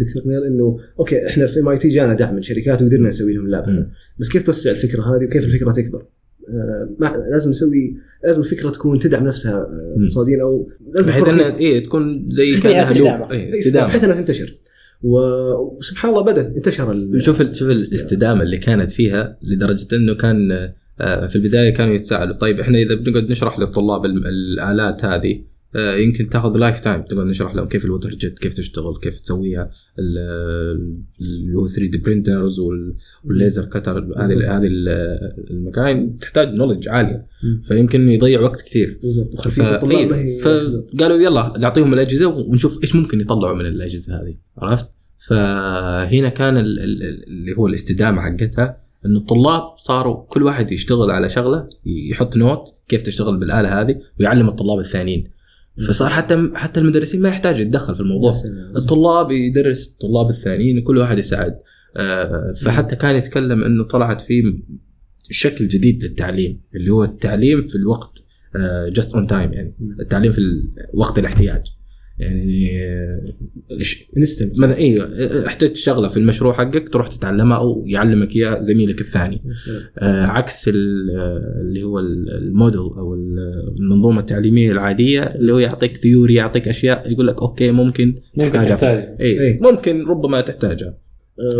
[0.00, 3.90] دكتور نيل إنه okay إحنا في MIT جانا دعم من شركات وقدرنا نسوي لهم lab.
[4.18, 6.06] بس كيف توسع الفكرة هذه وكيف الفكرة تكبر؟
[6.48, 9.96] آه، لازم نسوي لازم الفكرة تكون تدعم نفسها آه،.
[10.00, 11.58] اقتصاديا أو لازم بحيث انها.
[11.58, 13.30] إيه تكون زي كأنها.
[13.32, 14.58] إيه، بحيث استدامة إنها تنتشر
[15.02, 20.52] وسبحان الله بدأ انتشر ال- شوف ال- شوف الاستدامة اللي كانت فيها لدرجة إنه كان
[21.00, 25.40] آه، في البداية كانوا يتساءلوا طيب إحنا إذا بنقعد نشرح للطلاب ال- الآلات هذه
[25.74, 30.96] يمكن تاخذ lifetime تقعد نشرح لهم كيف ال water jet كيف تشتغل كيف تسويها ال-
[31.20, 32.60] اللي هو 3D printers وال
[33.24, 34.88] laser cutter هذه هذه ال-
[35.50, 37.26] المكاين تحتاج نولج عالية.
[37.62, 39.32] فيمكن يضيع وقت كثير بالضبط.
[39.34, 44.88] وخلفية الطلاب إيه، فقالوا يلا نعطيهم الأجهزة ونشوف إيش ممكن يطلعوا من الأجهزة هذه عرفت؟
[45.28, 48.76] فهنا كان ال- ال- اللي هو الاستدامة حقتها
[49.06, 51.68] إنه الطلاب صاروا كل واحد يشتغل على شغلة
[52.10, 55.24] يحط نوت كيف تشتغل بالآلة هذه ويعلم الطلاب الثانيين
[55.88, 58.30] فصار حتى حتى المدرسين ما يحتاج يتدخل في الموضوع.
[58.76, 61.58] الطلاب يدرس الطلاب الثانيين وكل واحد يساعد.
[61.96, 64.42] آه، فحتى كان يتكلم إنه طلعت في
[65.30, 68.22] شكل جديد للتعليم اللي هو التعليم في الوقت
[68.88, 69.76] just on time يعني.
[70.00, 70.40] التعليم في
[70.94, 71.62] وقت الاحتياج.
[72.18, 73.34] يعني آه،
[74.18, 75.06] instant مثلا أيوه
[75.46, 79.42] احتجت شغلة في المشروع حقك تروح تتعلمها أو يعلمك إياها زميلك الثاني.
[79.98, 80.72] آه، عكس آه،
[81.60, 87.12] اللي هو ال- الموديل أو ال- المنظومة التعليمية العادية اللي هو يعطيك theory يعطيك أشياء
[87.12, 88.74] يقول لك okay ممكن ممكن تحتاجها.
[88.74, 89.60] تحتاج اي إيه.
[89.62, 90.98] ممكن ربما تحتاجها.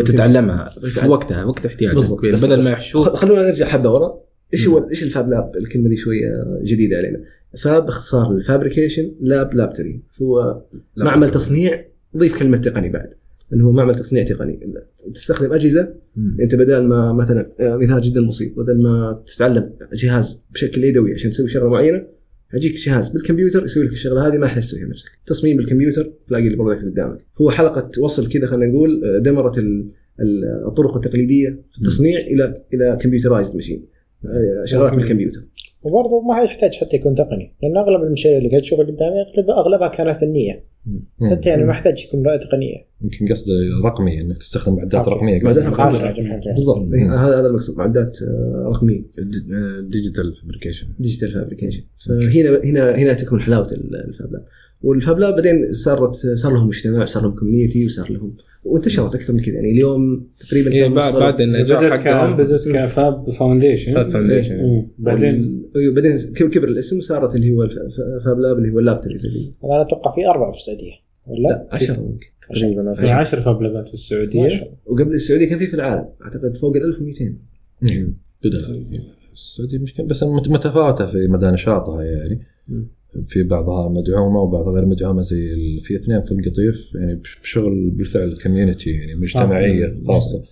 [0.07, 1.97] تتعلمها في وقتها وقت احتياجك.
[2.23, 3.09] بدل ما يحشوك.
[3.09, 4.26] خلونا نرجع حبة ورا.
[4.55, 7.21] إيش هو إيش ال fab lab؟ الكلمة دي شوية جديدة علينا.
[7.63, 10.01] fab اختصار ال fabrication lab laboratory.
[10.23, 10.63] هو
[10.97, 11.85] معمل تصنيع
[12.17, 13.15] ضيف كلمة تقني بعد.
[13.53, 14.61] إنه هو معمل تصنيع تقني.
[15.15, 16.37] تستخدم أجهزة مم.
[16.41, 21.31] أنت بدل ما مثلا آه، مثال جدا بسيط بدل ما تتعلم جهاز بشكل يدوي عشان
[21.31, 22.07] تسوي شغلة معينة
[22.55, 25.09] يجيك جهاز بالكمبيوتر يسوي لك الشغلة هذه ما تحتاج تسويها بنفسك.
[25.27, 27.21] تصميم بالكمبيوتر تلاقي ال product قدامك.
[27.41, 29.89] هو حلقة وصل كذا خلينا نقول آه، دمرت ال-
[30.21, 33.85] ال- الطرق التقليدية في التصنيع إلى إلى computerized machine
[34.65, 35.41] شغلات بالكمبيوتر
[35.83, 37.53] وبرضه ما يحتاج حتى يكون تقني.
[37.63, 40.65] لأن أغلب المشاريع اللي قاعد تشوفها قدامي اغلب أغلبها كانت فنية.
[41.31, 42.87] حتى يعني ما يحتاج يكون تقنية.
[43.03, 43.53] يمكن قصده
[43.85, 45.09] رقمي إنك تستخدم معدات.
[45.09, 45.41] رقمية.
[45.43, 46.49] معدات فهمت.
[46.55, 46.93] بالضبط.
[46.95, 49.03] إيه، هذا هذا المقصد معدات آه، رقمية.
[49.81, 54.45] digital fabrication digital fabrication فهنا هنا هنا تكون حلاوة ال- الـ fab.
[54.85, 59.55] lab بعدين صارت صار لهم مجتمع صار لهم community وصار لهم وانتشرت أكثر من كذا.
[59.55, 64.89] يعني اليوم تقريبا إيه بعد بعد النجاح حقهم بدت ك fab foundation fab foundation مم.
[64.99, 67.69] بعدين أيوة، بعدين كب- كبر الاسم وصارت اللي هو
[68.25, 70.93] fab lab اللي هو ال laboratories اللي أنا أتوقع في أربعة في السعودية
[71.27, 72.27] ولا؟ لا 10 ممكن.
[72.55, 74.49] تقريبا في 10 fab لابات في السعودية.
[74.87, 76.09] وقبل السعودية كان في في العالم.
[76.23, 77.37] أعتقد فوق ال 1200
[77.83, 78.15] مم.
[78.45, 78.59] بدأ.
[79.33, 82.41] السعودية مش بس مت- متفاوتة في مدى نشاطها يعني.
[82.69, 82.89] مم.
[83.27, 85.49] في بعضها مدعومة وبعضها غير مدعومة زي
[85.81, 90.13] في اثنين في القطيف يعني بشغل بالفعل كوميونتي يعني مجتمعية آه.
[90.15, 90.43] خاصة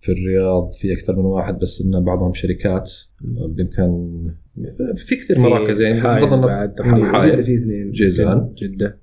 [0.00, 2.90] في الرياض في أكثر من واحد بس إن بعضهم شركات
[3.48, 4.24] بإمكان
[4.96, 6.74] في كثير مراكز يعني حائل بفضل بعد.
[7.30, 8.98] جده في اثنين جيزان جده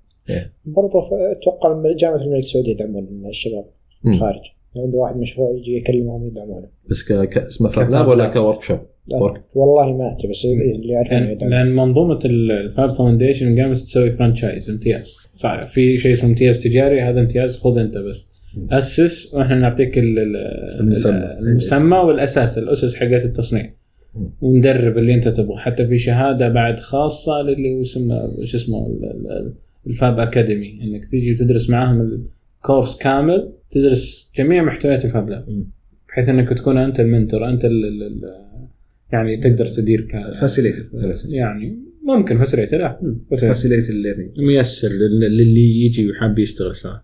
[0.65, 3.65] برضه ف- أتوقع جامعة الملك سعود يدعمون الشباب.
[4.07, 4.41] الخارج
[4.77, 8.27] عنده واحد مشروع يجي يكلمهم يدعمونه بس ك- كاسمه fab lab ولا.
[8.33, 8.79] ك workshop؟
[9.53, 15.17] والله ما أدري بس اللي يعرفون لأن منظومة ال fab foundation قامت تسوي franchise امتياز.
[15.31, 18.29] صار في شيء اسمه امتياز تجاري هذا امتياز خذ أنت بس.
[18.71, 21.37] أسس وإحنا نعطيك ال- ال- المسمى.
[21.39, 23.73] المسمى والأساس الأسس حقت التصنيع.
[24.41, 25.57] وندرب اللي أنت تبغى.
[25.57, 29.53] حتى في شهادة بعد خاصة للي يسمى شو اسمه ال- ال-
[29.87, 32.19] ال fab academy إنك تيجي وتدرس معاهم
[32.61, 35.63] ال course كامل تدرس جميع محتويات ال fab lab.
[36.09, 38.45] بحيث إنك تكون أنت ال mentor أنت ال ال ال
[39.13, 40.89] يعني تقدر تدير ك facilitator
[41.29, 43.15] يعني ممكن facilitator لا.
[43.37, 46.99] facilitator ال learning ميسر لل- للي يجي وحاب يشتغل شغل.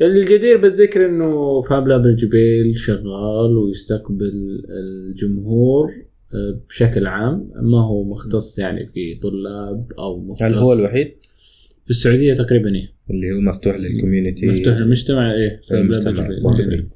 [0.00, 5.90] الجدير بالذكر إنه fab lab الجبيل شغال ويستقبل الجمهور
[6.34, 10.42] آه، بشكل عام ما هو مختص يعني في طلاب أو مختص.
[10.42, 11.12] هل هو الوحيد؟
[11.84, 12.95] في السعودية تقريبا إيه.
[13.10, 16.28] اللي هو مفتوح لل community مفتوح للمجتمع إيه المجتمع.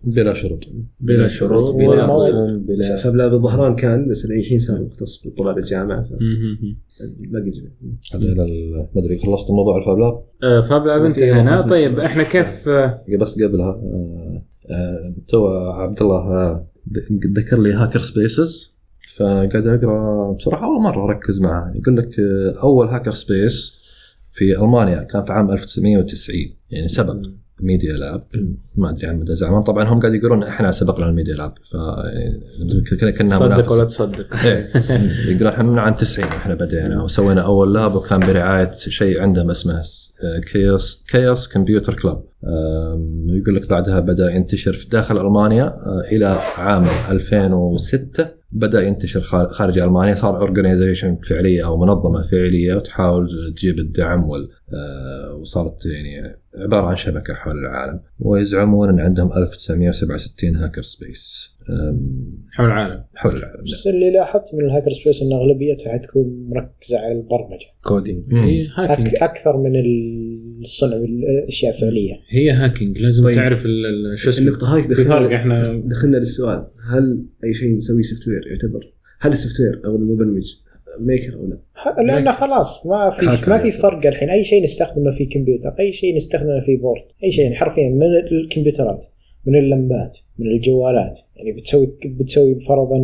[0.04, 0.64] بلا شروط.
[1.00, 6.08] بلا شروط بلا رسوم بلا fab lab الظهران كان بس الحين صار مختص بطلاب الجامعة.
[7.18, 7.52] باقي
[8.14, 8.34] هذا
[8.94, 11.98] ما أدري خلصت موضوع ال fab lab آه، fab lab انتهينا طيب.
[11.98, 13.80] إحنا كيف؟ آه، بس قبلها
[14.70, 16.52] آه، تو عبد الله
[16.92, 18.70] ذ- ذكر لي hackerspaces.
[19.16, 22.20] فقاعد أقرأ بصراحة أول مرة أركز معاه يقول لك
[22.62, 23.79] أول hackerspace
[24.40, 26.36] في ألمانيا كان في عام 1990
[26.70, 27.16] يعني سبق
[27.60, 28.22] Media Lab.
[28.78, 31.76] ما أدري عن مدى زعمهم طبعا هم قاعد يقولون إحنا سبقنا ال Media Lab ف
[33.18, 33.72] كنا- منافسة.
[33.72, 34.26] ولا تصدق.
[34.44, 34.66] إيه.
[35.28, 39.82] يقول إحنا من عام 90 إحنا بدينا وسوينا أول lab وكان برعاية شيء عندهم اسمه
[40.52, 42.22] Chaos Chaos Computer Club.
[43.26, 49.48] يقول لك بعدها بدأ ينتشر في داخل ألمانيا آه، إلى عام 2006 بدأ ينتشر خار-
[49.48, 54.24] خارج ألمانيا صار organization فعلية أو منظمة فعلية وتحاول تجيب الدعم
[55.40, 61.50] وصارت يعني عبارة عن شبكة حول العالم ويزعمون إن عندهم 1967 hackerspace.
[62.52, 63.04] حول العالم.
[63.14, 67.66] حول العالم بس اللي لاحظت من ال hackerspace إن أغلبيتها حتكون مركزة على البرمجة.
[67.84, 68.34] coding.
[68.34, 69.72] هي hacking أك أكثر من
[70.62, 72.14] الصنع الاشياء الفعلية.
[72.28, 73.34] هي hacking لازم طيب.
[73.34, 73.66] تعرف
[74.14, 74.48] شو اسمه.
[74.48, 79.82] النقطة هاي دخلنا إحنا دخلنا للسؤال هل أي شيء نسويه software يعتبر؟ هل ال software
[79.84, 80.54] أو المبرمج
[80.98, 82.86] maker أو لا؟ ه- لأنه خلاص.
[82.86, 83.70] ما في ما في.
[83.72, 84.30] فرق الحين.
[84.30, 88.02] أي شيء نستخدمه في كمبيوتر أي شيء نستخدمه في board أي شيء يعني حرفيا من
[88.32, 89.06] الكمبيوترات
[89.46, 91.18] من اللمبات من الجوالات.
[91.36, 92.96] يعني بتسوي بتسوي فرضا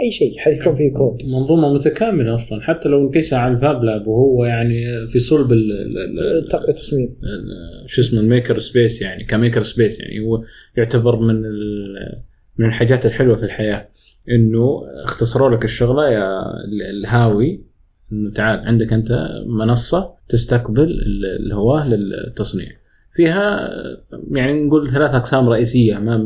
[0.00, 2.60] أي شيء حيكون فيه كود منظومة متكاملة أصلا.
[2.62, 6.68] حتى لو انكشها على ال fab lab وهو يعني في صلب ال ال- ال- الت-
[6.68, 7.16] التصميم.
[7.22, 10.42] ال- شو اسمه ال makerspace يعني ك makerspace يعني هو
[10.76, 12.22] يعتبر من ال-
[12.58, 13.88] من الحاجات الحلوة في الحياة.
[14.30, 17.60] إنه اختصروا لك الشغلة يا ال- الهاوي.
[18.12, 22.68] إنه تعال عندك أنت منصة تستقبل ال- الهواة للتصنيع.
[23.12, 23.70] فيها
[24.30, 26.24] يعني نقول ثلاث أقسام رئيسية ما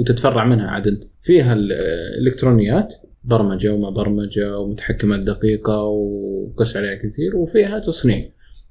[0.00, 1.04] وتتفرع منها عاد أنت.
[1.22, 8.28] فيها الإلكترونيات برمجة وما برمجة ومتحكمات دقيقه وقص عليها كثير وفيها تصنيع.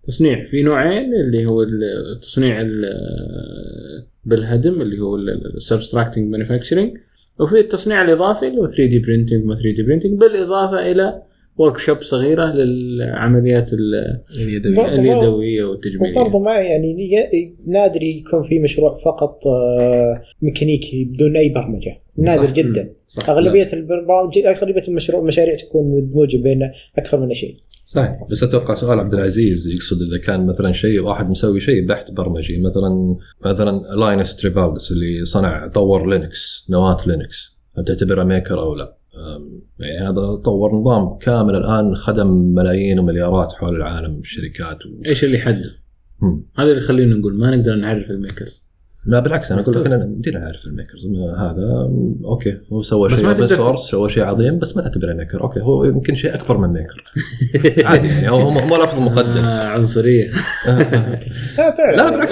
[0.08, 1.64] تصنيع في نوعين اللي هو
[2.14, 5.16] التصنيع ال- بالهدم اللي هو
[5.56, 6.98] ال subtracting manufacturing
[7.40, 11.22] وفي التصنيع الإضافي اللي هو 3D printing وما 3D printing بالإضافة إلى
[11.58, 14.86] workshop صغيرة للعمليات ال- اليدوية.
[14.96, 16.20] اليدوية والتجميلية.
[16.20, 22.02] وبرضه ما يعني ي- نادر يكون في مشروع فقط آه، ميكانيكي بدون أي برمجة.
[22.18, 22.54] نادر صح.
[22.54, 22.90] جدا.
[23.08, 23.30] صح.
[23.30, 27.56] أغلبية البرامج أغلبية المشروع المشاريع تكون مدموجة بين أكثر من شيء.
[27.94, 32.12] صحيح بس أتوقع سؤال عبد العزيز يقصد إذا كان مثلا شيء واحد مسوي شيء بحت
[32.12, 38.76] برمجي مثلا مثلا لينوس تورفالدس اللي صنع طور لينكس نواة لينكس هل تعتبره maker أو
[38.76, 38.98] لا؟
[39.80, 45.06] يعني هذا طور نظام كامل الآن خدم ملايين ومليارات حول العالم الشركات و...
[45.06, 45.38] إيش اللي؟
[46.22, 46.46] مم.
[46.58, 48.69] هذا اللي يخلينا نقول ما نقدر نعرف ال makers
[49.06, 51.06] لا بالعكس أنا أقول لك إحنا بدينا نعرف ال makers.
[51.38, 51.90] هذا
[52.26, 55.42] okay هو سوى شيء open source سوى شيء عظيم بس ما تعتبره maker.
[55.42, 57.04] okay هو يمكن شيء أكبر من maker.
[57.88, 59.48] عادي يعني هو مو لفظ مقدس.
[59.48, 60.32] آه عنصرية.
[61.58, 61.96] لا فعلا.
[61.96, 62.32] لا بالعكس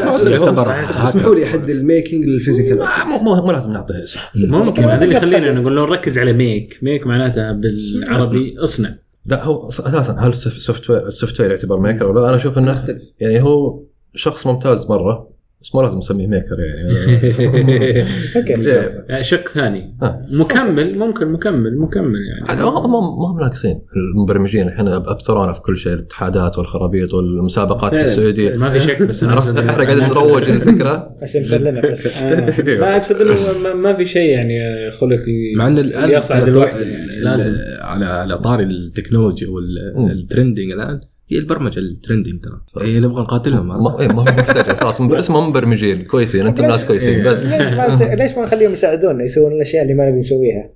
[0.89, 2.79] اسمحوا لي أحد ال making لل physical.
[3.07, 4.19] مو مو لازم نعطيه اسم.
[4.35, 4.83] ممكن.
[4.83, 6.79] هذا اللي يخلينا نقول لو نركز على make.
[6.81, 8.95] make معناتها بالعربي أصنع.
[9.25, 12.83] لا هو أساسا هل ال software ال software يعتبر maker ولا لا؟ أنا أشوف إنه
[13.19, 13.83] يعني هو
[14.15, 15.36] شخص ممتاز مرة.
[15.61, 16.91] بس مو لازم نسميه maker يعني.
[19.09, 19.21] إيه.
[19.21, 19.97] شق ثاني.
[20.01, 20.21] آه.
[20.29, 22.49] مكمل ممكن مكمل مكمل يعني.
[22.49, 23.81] عاد هم هم ناقصين
[24.15, 24.67] المبرمجين.
[24.67, 28.01] الحين ابثرونا في كل شيء الاتحادات والخرابيط والمسابقات في.
[28.01, 28.55] السعودية.
[28.55, 31.15] ما في شك بس عرفت؟ إحنا قاعدين نروج الفكرة.
[31.21, 32.23] عشان نسلمك بس.
[32.23, 32.61] آه.
[32.61, 35.21] لا أقصد إنه ما- ما في شيء يعني خلق
[35.57, 39.47] مع إن الآن يصعد الوحده ال- ال- لازم على على طاري التكنولوجيا.
[39.95, 42.87] والترندنج الآن هي البرمجة الترندنج ترى.
[42.87, 43.67] هي نبغى نقاتلهم.
[43.83, 47.43] ما إيه، ما هو محتاج خلاص اسمهم مبرمجين كويسين أنتم ناس كويسين بس.
[47.43, 50.69] ليش ما ليش ما نخليهم يساعدونا يسوون الأشياء اللي ما نبي نسويها؟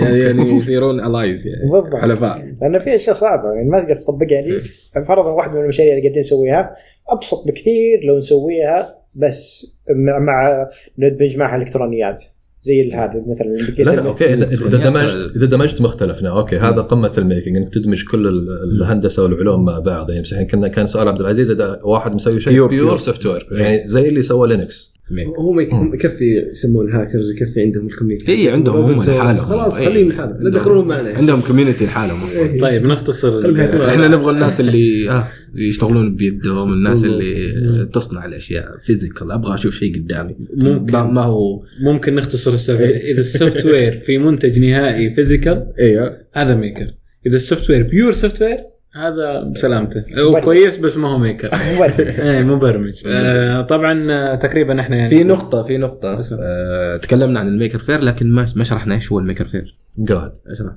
[0.00, 2.00] يعني يعني يصيرون allies يعني بالضبط.
[2.00, 2.54] حلفاء.
[2.62, 5.04] لأن في أشياء صعبة يعني ما تقدر تطبقها يعني.
[5.06, 6.76] فرضا واحدة من المشاريع اللي قاعدين نسويها
[7.08, 12.24] أبسط بكثير لو نسويها بس مع, مع ندمج معها إلكترونيات.
[12.62, 13.46] زي هذا مثلا
[13.84, 18.04] لا okay اذا إذا دمجت إذا دمجت مختلفنا okay هذا قمة ال making إنك تدمج
[18.04, 20.10] كل ال- الهندسة والعلوم مع بعض.
[20.10, 23.00] يعني بس الحين كنا كان سؤال عبد العزيز إذا واحد مسوي شيء pure.
[23.00, 24.89] software يعني زي اللي سوى لينكس
[25.38, 29.44] هو يكفي يسمون هاكرز يكفي عندهم ال community هي عندهم هم لحالهم.
[29.44, 29.88] خلاص إيه.
[29.88, 30.42] خليهم لحالهم.
[30.42, 31.08] لا تدخلونهم معنا.
[31.08, 32.60] عندهم community لحالهم أصلا.
[32.60, 33.60] طيب نختصر.
[33.88, 39.94] إحنا نبغى الناس اللي آه يشتغلون بيدهم الناس اللي تصنع الأشياء physical أبغى أشوف شيء
[39.94, 40.36] قدامي.
[40.56, 40.92] ممكن.
[40.92, 46.54] ما, ما هو ممكن نختصر السالفه إذا ال software في منتج نهائي physical أيوه هذا
[46.54, 46.94] maker
[47.26, 48.58] إذا ال software pure software
[48.94, 50.44] هذا بسلامته هو مبرمج.
[50.44, 52.20] كويس بس ما هو maker مبرمج.
[52.20, 53.02] إيه مبرمج.
[53.06, 56.14] آه طبعا آه، تقريبا إحنا يعني في نقطة في نقطة.
[56.14, 59.44] بس- آه تكلمنا عن ال Maker Faire لكن ما ما شرحنا إيش هو ال Maker
[59.44, 59.72] Faire.
[59.98, 60.72] جاد اشرح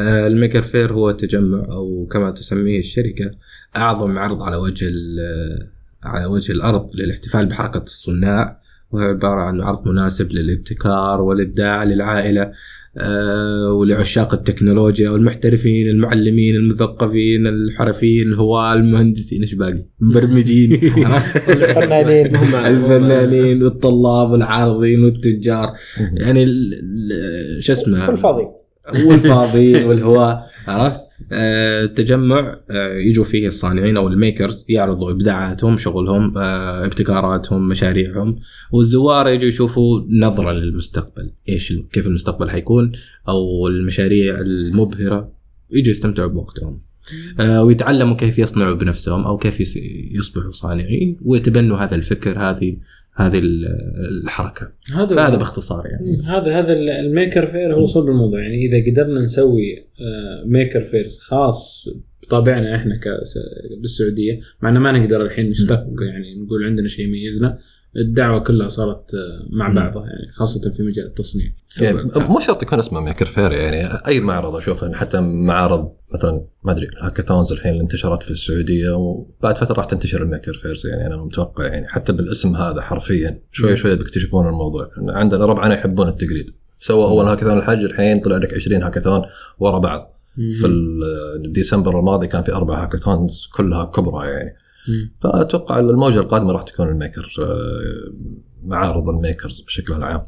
[0.00, 3.30] آه ال Maker Faire هو تجمع أو كما تسميه الشركة
[3.76, 5.68] أعظم عرض على وجه ال-
[6.04, 8.58] على وجه الأرض للاحتفال بحركة الصناع
[8.90, 12.42] وهو عبارة عن عرض مناسب للابتكار والإبداع للعائلة.
[12.42, 12.52] آه
[13.72, 20.80] ولعشاق التكنولوجيا والمحترفين المعلمين المثقفين الحرفيين الهواة المهندسين إيش باقي؟ مبرمجين.
[21.74, 25.72] فنانين الفنانين والطلاب والعارضين والتجار.
[26.12, 26.46] يعني
[27.60, 31.00] شو اسمه؟ والفاضي والفاضيين والهواة عرفت؟
[31.32, 38.38] آه، التجمع آه، يجوا فيه الصانعين أو الميكرز يعرضوا إبداعاتهم شغلهم آه، ابتكاراتهم مشاريعهم
[38.72, 42.92] والزوار يجوا يشوفوا نظرة للمستقبل إيش كيف المستقبل حيكون
[43.28, 45.32] أو المشاريع المبهرة
[45.70, 46.80] يجوا يستمتعوا بوقتهم
[47.40, 49.76] ويتعلموا كيف يصنعوا بنفسهم أو كيف
[50.12, 52.76] يصبحوا صانعين ويتبنوا هذا الفكر هذه
[53.16, 53.66] هذه ال-
[54.24, 54.72] الحركة.
[54.94, 56.22] هذا فهذا باختصار يعني.
[56.26, 58.40] هذا هذا ال- ال Maker Faire هو صلب الموضوع.
[58.40, 61.88] يعني إذا قدرنا نسوي آه، Maker Faire خاص
[62.22, 63.00] بطابعنا إحنا
[63.80, 67.58] بالسعودية مع إنه ما نقدر الحين نشتق يعني نقول عندنا شيء يميزنا
[67.96, 71.52] الدعوة كلها صارت آه، مع بعضها يعني خاصة في مجال التصنيع.
[71.82, 76.72] يعني مو شرط يكون اسمه Maker Faire يعني أي معرض أشوفه حتى معارض مثلا ما
[76.72, 80.86] أدري ال hackathons الحين اللي انتشرت في السعودية وبعد فترة راح تنتشر ال Maker Faires
[80.86, 84.90] يعني أنا متوقع يعني حتى بالاسم هذا حرفيا شوي شوي بيكتشفون الموضوع.
[85.08, 89.22] عندنا ربعنا يحبون التقليد سوى اول هاكاثون الحج الحين طلع لك 20 هاكاثون
[89.58, 90.12] ورا بعض.
[90.36, 90.96] في
[91.48, 94.56] ديسمبر الماضي كان في أربع hackathons كلها كبرى يعني.
[95.20, 98.12] فأتوقع الموجة القادمة راح تكون ال maker آه،
[98.64, 100.24] معارض ال makers بشكل عام.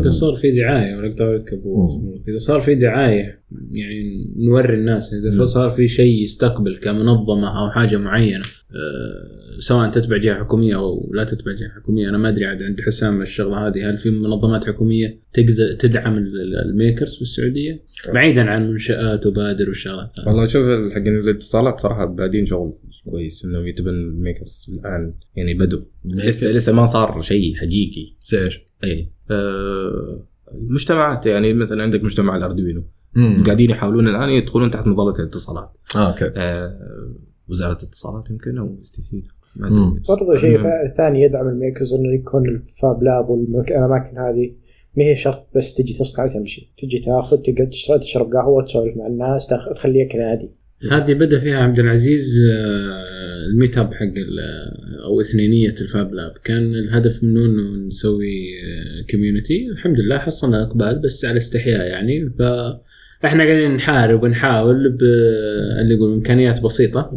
[0.00, 1.14] اذا صار في دعاية ولا
[1.52, 3.42] ابو إذا صار في دعاية
[3.72, 5.14] يعني نوري الناس.
[5.14, 11.10] إذا صار في شيء يستقبل كمنظمة أو حاجة معينة أه سواء تتبع جهة حكومية أو
[11.14, 14.66] لا تتبع جهة حكومية أنا ما أدري عاد عند حسام الشغلة هذه هل في منظمات
[14.66, 17.82] حكومية تقدر تدعم ال- ال- ال makers في السعودية؟
[18.14, 20.10] بعيدا عن منشآت وبادر والشغلات.
[20.26, 22.72] والله شوف حقين الاتصالات صراحة بادين شغل.
[23.10, 25.14] كويس انهم يتبنوا ال makers الآن.
[25.36, 28.14] يعني بدوا لسه لسه ما صار شيء حقيقي.
[28.34, 32.82] إيش؟ اي آه المجتمعات يعني مثلا عندك مجتمع الأردوينو.
[33.14, 33.42] مم.
[33.46, 35.70] قاعدين يحاولون الآن يدخلون تحت مظلة الاتصالات.
[35.96, 36.32] آه okay.
[36.36, 36.78] آه
[37.48, 39.22] وزارة الاتصالات يمكن أو STC.
[40.08, 40.58] برضو شيء
[40.96, 44.52] ثاني يدعم ال makers إنه يكون ال fab lab والاماكن هذه.
[44.96, 46.72] ما هي شرط بس تجي تصنع وتمشي.
[46.82, 50.50] تجي تاخذ تقعد تشرب قهوة تسولف مع الناس تاخ- تخليها كنادي.
[50.92, 56.32] هذه بدأ فيها عبد العزيز آه، ال meetup حق ال- أو إثنينية ال fab lab.
[56.44, 58.44] كان الهدف منه إنه نسوي
[59.10, 62.30] community الحمد لله حصلنا إقبال بس على استحياء يعني.
[62.38, 62.42] ف
[63.24, 67.10] إحنا قاعدين نحارب ونحاول باللي يقول إمكانيات بسيطة.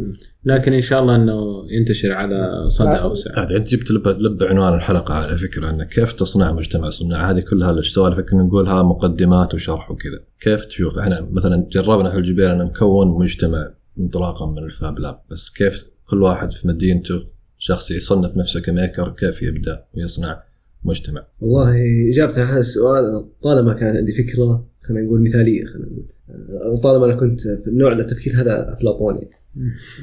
[0.46, 3.42] لكن إن شاء الله إنه ينتشر على صدى أوسع.
[3.42, 7.40] هذه إنت جبت لب, لب عنوان الحلقة على فكرة إنه كيف تصنع مجتمع صناع هذه
[7.40, 10.20] كلها السوالف كنا نقولها مقدمات وشرح وكذا.
[10.40, 13.70] كيف تشوف؟ إحنا مثلا جربنا في الجبيل إن نكون مجتمع
[14.00, 17.22] انطلاقا من الفاب لاب بس كيف كل واحد في مدينته
[17.58, 20.42] شخص يصنف نفسه كميكر كيف يبدأ ويصنع
[20.84, 21.74] مجتمع؟ والله
[22.12, 26.78] إجابة على هذا السؤال طالما كان عندي فكرة خلينا نقول مثالية خلينا نقول.
[26.82, 29.30] طالما أنا كنت في النوع التفكير هذا أفلاطوني.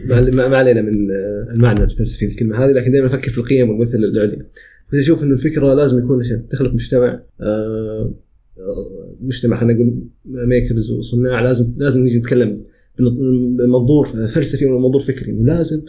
[0.05, 4.45] ما علينا من آه، المعنى الفلسفي للكلمة هذه لكن دائما أفكر في القيم والمثل العليا
[4.91, 8.13] كنت أشوف إنه الفكرة لازم يكون عشان تخلق مجتمع آه،
[9.21, 12.63] مجتمع خلينا نقول makers وصناع لازم لازم نيجي نتكلم
[12.99, 15.31] بمنظور فلسفي ومنظور فكري.
[15.31, 15.81] إنه لازم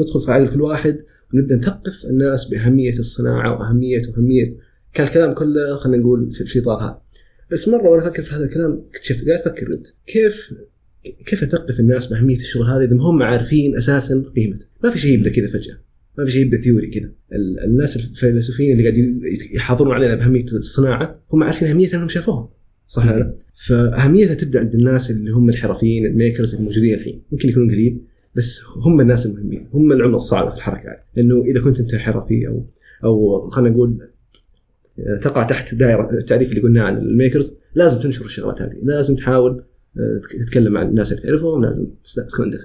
[0.00, 0.98] ندخل في عقل كل واحد
[1.34, 4.56] ونبدأ نثقف الناس بأهمية الصناعة واهميه وأهمية
[4.94, 7.00] كان الكلام كله خلينا نقول في اطار هذا
[7.52, 10.54] بس مرة وأنا أفكر في هذا الكلام اكتشفت قاعد أفكر كيف
[11.26, 15.14] كيف اثقف الناس بأهمية الشغل هذا إذا ما هم عارفين أساسا قيمته؟ ما في شيء
[15.14, 15.78] يبدأ كذا فجأة.
[16.18, 17.10] ما في شيء يبدأ theory كذا.
[17.32, 19.20] ال- الناس الفيلسوفيين اللي قاعدين
[19.54, 22.48] يحاضرون علينا بأهمية الصناعة هم عارفين اهميتها لانهم شافوها.
[22.88, 23.34] صح ولا لا؟
[23.66, 27.22] فأهميتها تبدأ عند الناس اللي هم الحرفيين ال makers الموجودين الحين.
[27.32, 28.00] ممكن يكونون قليل
[28.34, 29.68] بس هم الناس المهمين.
[29.72, 31.04] هم العمله الصعبه في الحركة يعني.
[31.16, 32.64] لأنه إذا كنت أنت حرفي أو
[33.04, 33.98] أو خلينا نقول
[34.98, 38.76] آه، تقع تحت دائره التعريف اللي قلناه عن ال makers لازم تنشر الشغلات هذه.
[38.82, 39.62] لازم تحاول
[40.46, 41.86] تتكلم مع الناس اللي تعرفهم لازم
[42.32, 42.58] تكون عندك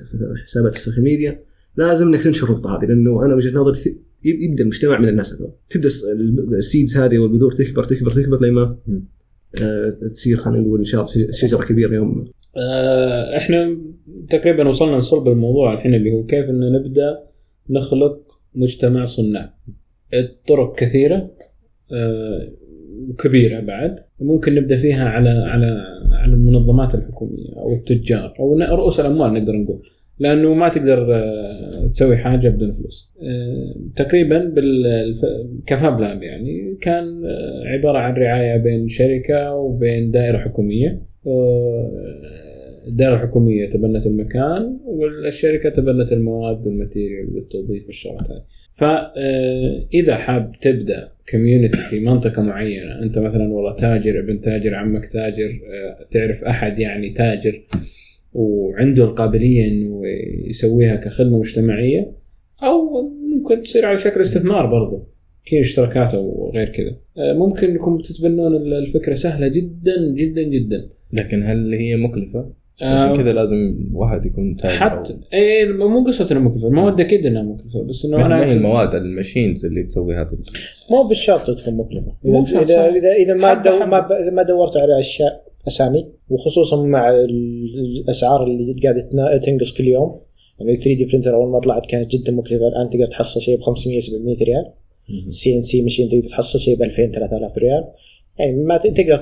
[0.46, 1.43] حسابات في ال social media
[1.78, 5.52] لازم إنك تنشر النقطه هذه لأنه أنا وجهة نظري يبدأ المجتمع من الناس هذول.
[5.70, 8.78] تبدأ الس- ال- السيدز هذه والبذور تكبر تكبر تكبر لما
[9.64, 12.26] آه، تصير خلينا نقول إن شاء الله شجرة كبيرة يوم
[12.58, 13.78] آه، إحنا
[14.30, 17.20] تقريبا وصلنا لصلب الموضوع الحين اللي هو كيف إن نبدأ
[17.70, 18.22] نخلق
[18.56, 19.54] مجتمع صناع.
[20.14, 21.32] الطرق كثيرة
[21.92, 22.52] آه،
[23.10, 25.84] وكبيرة بعد ممكن نبدأ فيها على على
[26.22, 29.82] على المنظمات الحكومية أو التجار أو رؤوس الأموال نقدر نقول.
[30.19, 33.11] لأنه ما تقدر آه، تسوي حاجة بدون فلوس.
[33.22, 35.15] آه، تقريبا بال
[35.66, 41.01] ك Fab Lab يعني كان آه، عبارة عن رعاية بين شركة وبين دائرة حكومية.
[42.88, 48.43] الدائرة الحكومية تبنت المكان والشركة تبنت المواد وال material والتوظيف والشغلات هذه.
[48.72, 53.04] فإذا حاب تبدأ community في منطقة معينة.
[53.04, 57.64] أنت مثلا والله تاجر ابن تاجر عمك تاجر آه، تعرف أحد يعني تاجر
[58.34, 60.02] وعنده القابلية أنه
[60.48, 62.12] يسويها كخدمة مجتمعية
[62.64, 63.02] أو
[63.36, 65.08] ممكن تصير على شكل استثمار برضو
[65.46, 66.98] كي اشتراكات أو غير كذا.
[67.18, 70.90] آه، ممكن انكم تتبنون الفكرة سهلة جدا جدا جدا.
[71.14, 76.04] لكن هل هي مكلفة؟ آه، عشان كذا لازم واحد يكون تاجر حتى أو- إيه مو
[76.06, 79.66] قصة انها مكلفه المواد أكيد إنها مكلفه بس إنه ما أنا هي المواد ال machines
[79.66, 80.38] اللي تسوي هذه.
[80.92, 82.90] مو بالشرط تكون مكلفه مو اذا اذا.
[82.90, 83.80] اذا, إذا ما دو.
[83.86, 89.38] ما ب- إذا ما دورت على أشياء أسامي وخصوصا مع ال- الأسعار اللي قاعدة تنا-
[89.38, 90.20] تنقص كل يوم.
[90.60, 93.62] يعني ال 3D printer أول ما طلعت كانت جدا مكلفه الآن تقدر تحصل شيء ب
[93.62, 94.66] 500 700 ريال
[95.30, 97.84] CNC machine تقدر تحصل شيء ب 2000 3000 ريال.
[98.40, 99.18] يعني ما تقدر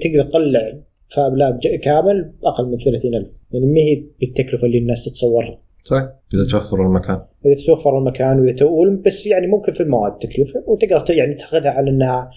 [0.00, 0.72] تقدر تطلع
[1.16, 5.58] Fab Lab كامل باقل من 30000 يعني ما هي بالتكلفة اللي الناس تتصورها.
[5.82, 5.96] صح
[6.34, 7.20] إذا توفر المكان.
[7.46, 11.90] إذا توفر المكان وإذا تقول بس يعني ممكن في المواد تكلفة وتقدر يعني تأخذها على
[11.90, 12.30] إنها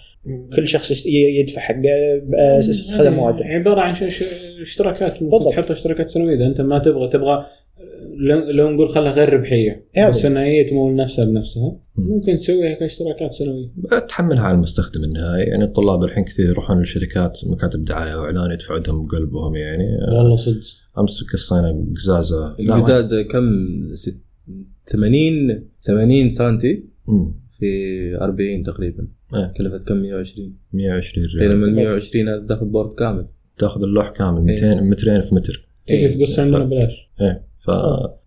[0.56, 4.24] كل شخص يدفع حقه آه، يستخدم مواده عبارة عن ش- ش-
[4.60, 5.50] اشتراكات ممكن بالضبط.
[5.52, 7.44] تحط اشتراكات سنوية إذا أنت ما تبغى تبغى
[8.18, 9.86] لو لو نقول خلها غير ربحية.
[9.96, 10.08] هذا.
[10.08, 11.80] بس انها هي تمول نفسها بنفسها.
[11.98, 12.08] مم.
[12.08, 13.70] ممكن تسويها كاشتراكات سنوية.
[14.08, 15.44] تحملها على المستخدم النهائي.
[15.44, 19.84] يعني الطلاب الحين كثير يروحون للشركات مكاتب دعاية وإعلان يدفعوا دم بقلبهم يعني.
[20.18, 20.60] والله صدق.
[20.98, 23.44] أمس قصينا قزازه لا، القزازه كم؟
[23.94, 24.20] ست
[24.86, 26.84] 80 80 سنتي.
[27.58, 29.08] في 40 تقريبا.
[29.34, 29.52] إيه.
[29.58, 31.56] كلفت كم؟ 120 120 اذا ريال.
[31.56, 33.26] من 120 هذا تاخذ بورد كامل.
[33.58, 34.80] تاخذ اللوح كامل 200 إيه.
[34.80, 35.68] مترين في متر.
[35.90, 36.06] إيه.
[36.06, 37.47] تقص عندنا بلاش إيه.
[37.68, 37.70] ف...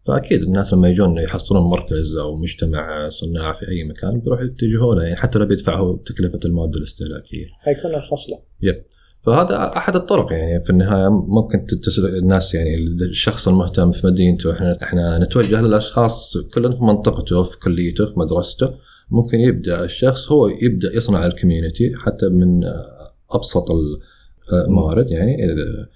[0.08, 5.04] فأكيد الناس لما يجون يحصلون مركز أو مجتمع صناع في أي مكان بيروحوا يتجهوا له
[5.04, 7.46] يعني حتى لو بيدفعوا تكلفة المواد الاستهلاكية.
[7.60, 8.84] حيكون ارخص له يب.
[9.22, 10.32] فهذا أحد الطرق.
[10.32, 16.38] يعني في النهاية ممكن تتصل الناس يعني الشخص المهتم في مدينته إحنا إحنا نتوجه للأشخاص
[16.54, 18.74] كل في منطقته في كليته في مدرسته.
[19.12, 22.62] ممكن يبدأ الشخص هو يبدأ يصنع ال community حتى من
[23.32, 23.66] أبسط
[24.54, 25.12] الموارد.
[25.12, 25.88] يعني إذا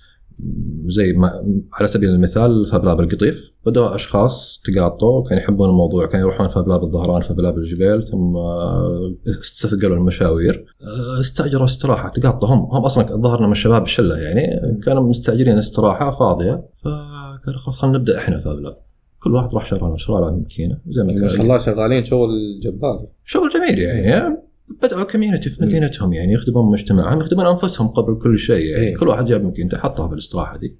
[0.87, 6.27] زي ما على سبيل المثال Fab Lab القطيف بدأوا أشخاص تقاطوا كانوا يحبون الموضوع كانوا
[6.27, 10.65] يروحون Fab Lab الظهران Fab Lab الجبيل ثم آه، استثقلوا المشاوير.
[10.81, 16.19] آه، استأجروا استراحة تقاطوا هم هم أصلا ظهرنا من الشباب الشلة يعني كانوا مستأجرين استراحة
[16.19, 18.77] فاضية فقالوا خلاص خلينا نبدأ إحنا Fab Lab.
[19.19, 22.29] كل واحد راح شرى شرى له ماكينه زي ما ما شاء الله شغالين شغل
[22.63, 23.05] جبار.
[23.25, 24.37] شغل جميل يعني
[24.81, 28.83] بدأوا community في مدينتهم يعني يخدمون مجتمعهم يخدمون أنفسهم قبل كل شيء يعني.
[28.87, 28.95] إيه.
[28.95, 30.77] كل واحد جاب ماكينته حطها في الاستراحة دي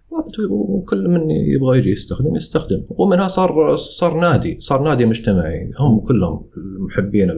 [0.49, 2.83] وكل من يبغى يجي يستخدم يستخدم.
[2.89, 5.71] ومنها صار صار نادي صار نادي مجتمعي.
[5.79, 6.45] هم كلهم
[6.79, 7.37] محبين ال-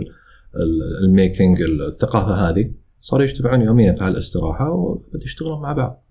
[0.55, 2.71] ال- ال making الثقافة هذه.
[3.01, 6.05] صاروا يجتمعون يوميا في هالاستراحة وبدأوا يشتغلون مع بعض.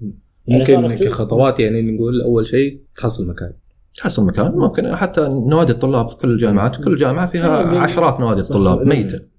[0.47, 3.53] يعني ممكن صارت- كخطوات يعني نقول أول شيء تحصل مكان.
[3.99, 4.53] تحصل مكان.
[4.53, 5.21] ممكن حتى
[5.51, 6.77] نوادي الطلاب في كل الجامعات.
[6.85, 7.79] كل جامعة فيها مم.
[7.79, 9.36] عشرات نوادي الطلاب ميتة.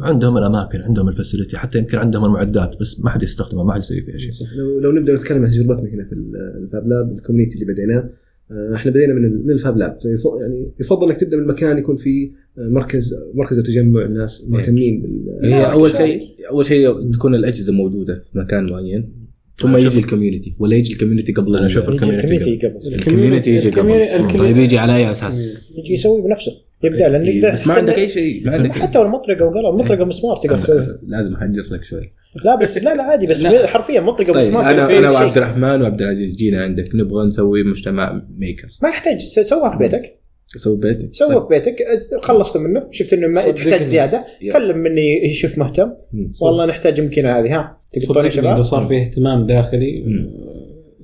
[0.00, 3.78] عندهم الأماكن عندهم ال facility حتى يمكن عندهم المعدات بس ما حد يستخدمها ما حد
[3.78, 4.30] يسوي فيها شيء.
[4.32, 4.46] صح.
[4.56, 7.72] لو, لو نبدأ نتكلم عن تجربتنا هنا في ال- ال Fab Lab ال community اللي
[7.72, 8.10] بديناه
[8.50, 9.96] آه، إحنا بدينا من ال- من ال Fab Lab.
[10.40, 15.38] يعني يفضل إنك تبدأ من مكان يكون فيه آه، مركز مركز تجمع الناس مهتمين بال
[15.52, 16.06] هي أول شاطر.
[16.06, 19.23] شيء أول شيء تكون الأجهزة موجودة في مكان معين.
[19.56, 22.94] ثم يجي الكوميونتي ولا يجي الكوميونتي قبل ال- يجي الكوميونتي الكوميونتي قبل.
[22.94, 24.36] الكوميونتي يجي قبل.
[24.38, 26.52] طيب يجي على أي أساس؟ يجي يسوي بنفسه.
[26.84, 30.36] يبدأ لأن إيه، بس ما عندك أي شيء ما عندك حتى والمطرقه وقلم مطرقه مسمار
[30.36, 32.12] تقدر تسوي لازم أحجر لك شوي.
[32.44, 33.66] لا بس لا لا عادي بس لا.
[33.66, 35.36] حرفيا مطرقه طيب مسمار أنا أنا وعبد.
[35.36, 40.18] الرحمن وعبد العزيز جينا عندك نبغى نسوي مجتمع ميكرز ما يحتاج سوها في بيتك.
[40.56, 41.14] أسوي بيتك.
[41.14, 41.76] سوى في بيتك
[42.22, 43.50] خلصت منه شفت إنه ما.
[43.52, 44.26] تحتاج زيادة.
[44.42, 44.52] يا.
[44.52, 45.90] كلم مني يشوف مهتم.
[46.12, 46.30] مم.
[46.42, 47.78] والله نحتاج يمكن هذه ها.
[47.98, 50.30] صدقني إذا صار فيه اهتمام داخلي مم.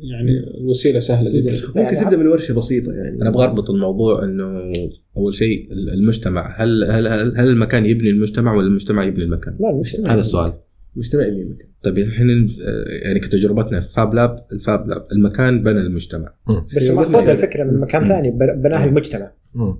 [0.02, 0.30] يعني
[0.60, 1.52] الوسيلة سهلة جدا.
[1.66, 3.22] ممكن يعني تبدأ من ورشة بسيطة يعني.
[3.22, 4.72] أنا أبغى أربط الموضوع إنه
[5.16, 6.62] أول شيء المجتمع.
[6.62, 10.12] هل هل هل, هل المكان يبني المجتمع ولا المجتمع يبني المكان؟ لا المجتمع.
[10.14, 10.52] هذا السؤال.
[10.96, 11.68] مجتمع اللي المكان.
[11.82, 16.34] طيب الحين آه، يعني كتجربتنا في فاب لاب الفاب لاب المكان بنى المجتمع.
[16.76, 19.32] بس في ماخذ الفكرة من مكان ثاني بن- بناها المجتمع.
[19.54, 19.76] ما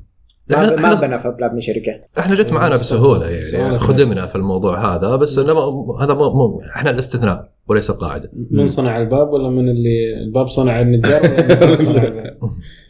[0.55, 3.61] إحنا ما بنى فبلاب من شركة إحنا جت معنا بسهولة سؤال.
[3.61, 8.31] يعني خدمنا في الموضوع هذا بس إنه ما- هذا مو مو إحنا الاستثناء وليس القاعدة
[8.51, 12.37] من صنع الباب ولا من اللي الباب صنع النجار ولا النجار صنع الباب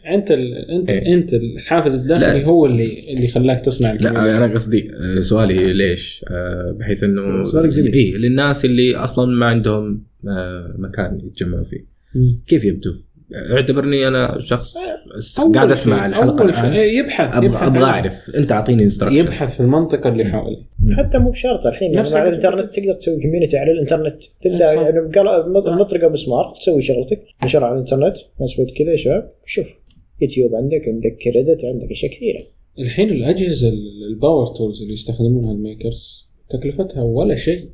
[0.07, 0.53] أنت ال...
[0.71, 1.13] انت إيه.
[1.13, 2.45] أنت الحافز الداخلي لا.
[2.45, 3.93] هو اللي اللي خلاك تصنع.
[3.93, 7.93] لا أنا قصدي آه، سؤالي ليش؟ آه، بحيث إنه سؤالك جميل.
[7.93, 11.85] اي للناس اللي أصلا ما عندهم آه، مكان يتجمعوا فيه.
[12.47, 12.93] كيف يبدو؟
[13.57, 14.77] اعتبرني أنا شخص
[15.55, 17.67] قاعد أسمع الحلقة أول شيء الان إيه، يبحث أبغى يبحث.
[17.67, 18.29] أبغى أعرف.
[18.37, 20.63] أنت أعطيني انستراكشن يبحث في المنطقة اللي حواليه
[20.97, 22.49] حتى مو بشرط الحين نفس يعني على الفكرة.
[22.49, 24.21] الانترنت تقدر تسوي كوميونتي على الإنترنت.
[24.41, 24.81] تبدأ صح.
[24.81, 29.31] يعني بقل- مطرقه مسمار تسوي شغلتك نشر على الإنترنت ناس بيت كذا يا شباب.
[29.45, 29.67] شوف
[30.21, 32.39] يوتيوب عندك عندك كريدت عندك أشياء كثيرة.
[32.79, 37.69] الحين الأجهزة ال- الباور تولز اللي يستخدمونها الميكرز تكلفتها ولا شيء.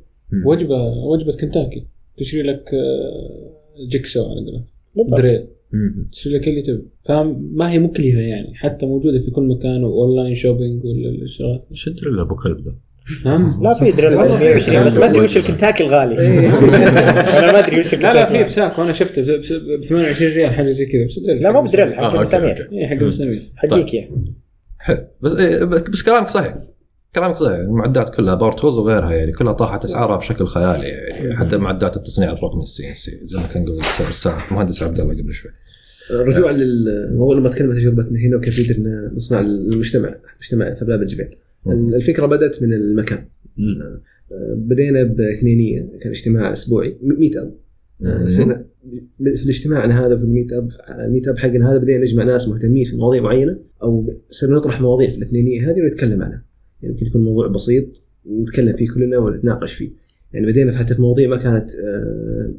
[0.46, 1.86] وجبه وجبة كنتاكي.
[2.16, 3.52] تشتري لك آه،
[3.90, 4.64] جيكسو على قولتهم.
[5.06, 5.46] دريل.
[6.26, 6.82] لك اللي تبي.
[7.04, 8.54] فما هي مكلفه يعني.
[8.54, 12.74] حتى موجودة في كل مكان واونلاين شوبينج ولا الشغلات شد له أبو كلب ذا
[13.26, 14.18] هم؟ لا في دريل.
[14.18, 16.18] على 120 بس ما أدري وش الكنتاكي الغالي.
[17.38, 19.40] أنا ما أدري وش لا لا في الكنتاكي بساك وأنا شفته ب
[19.82, 21.06] 28 ريال حاجة زي كذا.
[21.06, 21.42] بس دريل.
[21.42, 22.78] لا مو بدريل آه، حق أوكي، مسامير أوكي.
[22.78, 23.98] اي حق مسامير حقيقي.
[23.98, 24.34] يعني.
[24.78, 25.06] حلو.
[25.22, 26.54] بس إيه بس كلامك صحيح.
[27.14, 27.58] كلامك صحيح.
[27.58, 32.32] المعدات كلها power tools وغيرها يعني كلها طاحت أسعارها بشكل خيالي يعني حتى معدات التصنيع
[32.32, 33.78] الرقمي ال CNC زي ما كان قبل
[34.50, 35.50] المهندس عبد الله قبل شوي.
[36.10, 41.36] رجوعا للموضوع لما تكلم عن تجربتنا هنا وكيف قدرنا نصنع المجتمع مجتمع Fab Lab الجبيل.
[41.66, 43.24] الفكرة بدأت من المكان.
[43.56, 44.00] مم.
[44.56, 47.54] بدينا باثنينية كان اجتماع أسبوعي meetup.
[48.28, 48.64] صرنا
[49.18, 52.96] في الاجتماع هذا في ال meetup ال meetup حقنا هذا بدينا نجمع ناس مهتمين في
[52.96, 56.47] مواضيع معينة أو صرنا نطرح مواضيع في الاثنينية هذه ونتكلم عنها.
[56.82, 58.02] يمكن يكون موضوع بسيط
[58.40, 59.90] نتكلم فيه كلنا ونتناقش فيه.
[60.32, 62.54] يعني بدينا في حتى في مواضيع ما كانت آه،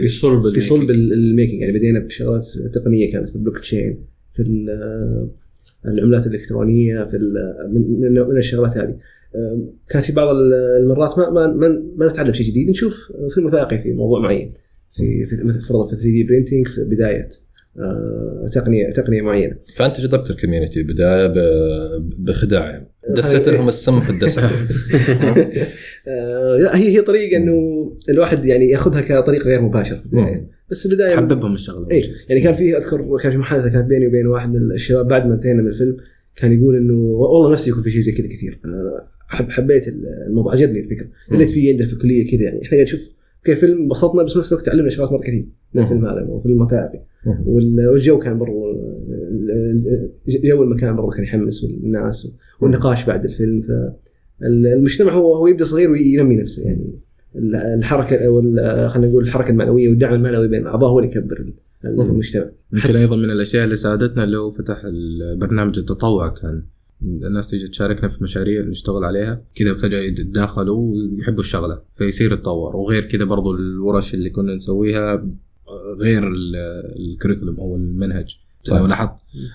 [0.00, 2.44] في صلب في صلب ال- ال making يعني بدينا بشغلات
[2.74, 3.98] تقنية كانت في البلوك تشين
[4.32, 5.28] في آه،
[5.86, 7.70] العملات الإلكترونية في ال-
[8.30, 8.96] من, الشغلات هذه.
[9.34, 13.46] آه، كانت في بعض ال- المرات ما ما ما, ما نتعلم شيء جديد نشوف فيلم
[13.46, 14.52] وثائقي في موضوع معين
[14.90, 15.24] في
[15.68, 17.22] فرضا في 3D printing في بداية.
[17.22, 17.26] آه،
[18.52, 19.56] تقنيه تقنية معينة.
[19.76, 21.32] فأنت جذبت ال community بدايه
[22.18, 22.70] بخداع.
[22.70, 24.42] يعني دسيت لهم السم في الدسم.
[26.08, 27.52] آه، لا، هي هي طريقة إنه
[28.08, 30.50] الواحد يعني يأخذها كطريق غير مباشر في البداية.
[30.70, 31.88] بس في البداية حببهم الشغلة.
[31.90, 35.26] اي يعني كان في أذكر كان في محادثة كانت بيني وبين واحد من الشباب بعد
[35.26, 35.96] ما انتهينا من الفيلم
[36.36, 38.60] كان يقول إنه والله نفسي يكون في شيء زي كذا كثير.
[38.64, 39.88] أنا حب حبيت
[40.28, 41.08] الموضوع عجبني الفكرة.
[41.30, 42.62] لقيت فيه عندنا في الكلية كذا يعني.
[42.62, 43.00] إحنا قاعد نشوف
[43.44, 46.66] كيف فيلم انبسطنا بس في نفس الوقت تعلمنا شغلات مره كثير من الفيلم هذا وفيلم
[47.46, 48.72] وال- والجو كان برضو
[50.44, 52.28] جو المكان برضو كان يحمس والناس
[52.60, 53.60] والنقاش بعد الفيلم.
[54.40, 56.90] فالمجتمع هو هو يبدأ صغير وينمي نفسه يعني.
[57.36, 58.40] ال- الحركة أو
[58.88, 61.44] خلينا نقول الحركة المعنوية والدعم المعنوي بين الأعضاء هو اللي يكبر
[62.10, 62.46] المجتمع.
[62.72, 66.62] يمكن أيضا من الأشياء اللي ساعدتنا اللي هو فتح البرنامج التطوع كان.
[67.04, 73.02] الناس تيجي تشاركنا في مشاريع نشتغل عليها كذا فجأة يتداخلوا ويحبوا الشغلة فيصير يتطور وغير
[73.08, 75.26] كذا برضو الورش اللي كنا نسويها
[76.00, 76.56] غير ال-
[76.98, 78.76] ال curriculum أو المنهج صح.
[78.76, 79.10] لو لاحظت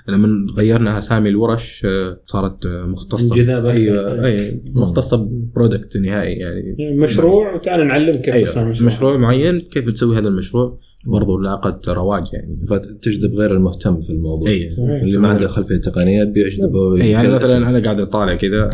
[0.07, 3.65] لما غيرنا أسامي الورش آه، صارت آه، مختصة انجذاب.
[3.65, 8.69] أيوه أي مختصة ب product نهائي يعني مشروع وتعال نعلمك كيف تصنع أيوة.
[8.71, 14.09] مشروع مشروع معين كيف بتسوي هذا المشروع برضو لاقت رواج يعني فتجذب غير المهتم في
[14.09, 14.49] الموضوع.
[14.49, 18.69] اي اللي ما عنده خلفية تقنية بيجذبه اي يعني مثلا أنا قاعد اطالع كذا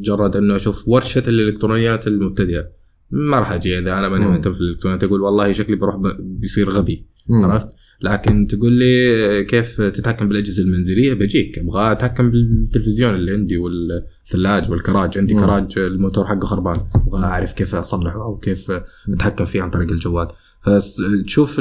[0.00, 2.64] مجرد إنه أشوف ورشة الإلكترونيات المبتدئة.
[3.10, 4.26] ما راح أجي اذا أنا ماني.
[4.26, 5.04] مهتم في الإلكترونيات.
[5.04, 7.06] أقول والله شكلي بروح بيصير غبي.
[7.28, 7.44] مم.
[7.44, 7.68] عرفت؟
[8.00, 15.18] لكن تقول لي كيف تتحكم بالأجهزة المنزلية؟ بجيك أبغى أتحكم بالتلفزيون اللي عندي والثلاج والكراج.
[15.18, 15.40] عندي مم.
[15.40, 16.80] كراج الموتور حقه خربان.
[17.06, 18.72] أبغى أعرف كيف اصلحه أو كيف
[19.08, 20.28] أتحكم فيه عن طريق الجوال.
[20.66, 21.60] فتشوف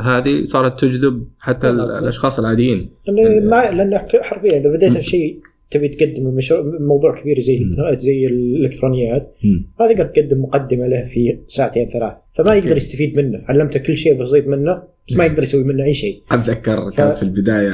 [0.00, 2.90] هذه صارت تجذب حتى ال- الأشخاص العاديين.
[3.08, 5.38] لأن ما لأن حرفيا إذا بديت بشيء
[5.70, 7.58] تبي تقدم مشروع موضوع كبير زي
[7.98, 9.34] زي الإلكترونيات
[9.80, 12.12] ما تقدر تقدم مقدمة له في ساعتين ثلاث.
[12.38, 13.38] فما يقدر يستفيد منه.
[13.48, 16.22] علمته كل شيء بسيط منه بس ما يقدر يسوي منه أي شيء.
[16.32, 17.70] أتذكر كان في البداية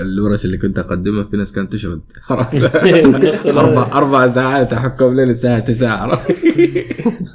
[0.00, 2.00] الورش اللي كنت اقدمها في ناس كانت تشرد.
[3.26, 6.06] نص أربع أربع ساعات أحكم لين الساعة 9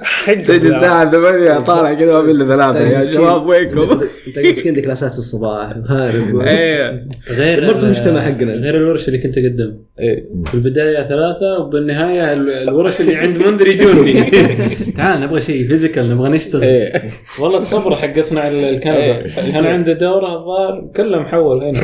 [0.03, 2.79] حق تجي الساعة 8 طالع كذا ما بين ثلاثة.
[2.79, 3.13] يا مسكين.
[3.15, 3.79] شباب وينكم؟
[4.27, 5.73] انت مسكين عندك كلاسات في الصباح.
[5.87, 6.39] هارب.
[6.39, 7.07] إيه.
[7.29, 8.53] غير دمرت ال- المجتمع حقنا.
[8.53, 10.25] غير الورش اللي كنت اقدمها إيه.
[10.45, 14.13] في البداية ثلاثة وبالنهاية ال- الورش اللي عند منذر يجوني.
[14.97, 16.54] تعال نبغى شيء physical نبغى نشتغل.
[16.63, 17.01] إيه.
[17.41, 21.79] والله تصبر حق اصنع ال- الكنبة كان عنده دوره الظاهر كله محول هنا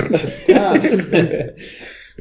[0.47, 0.82] تعال.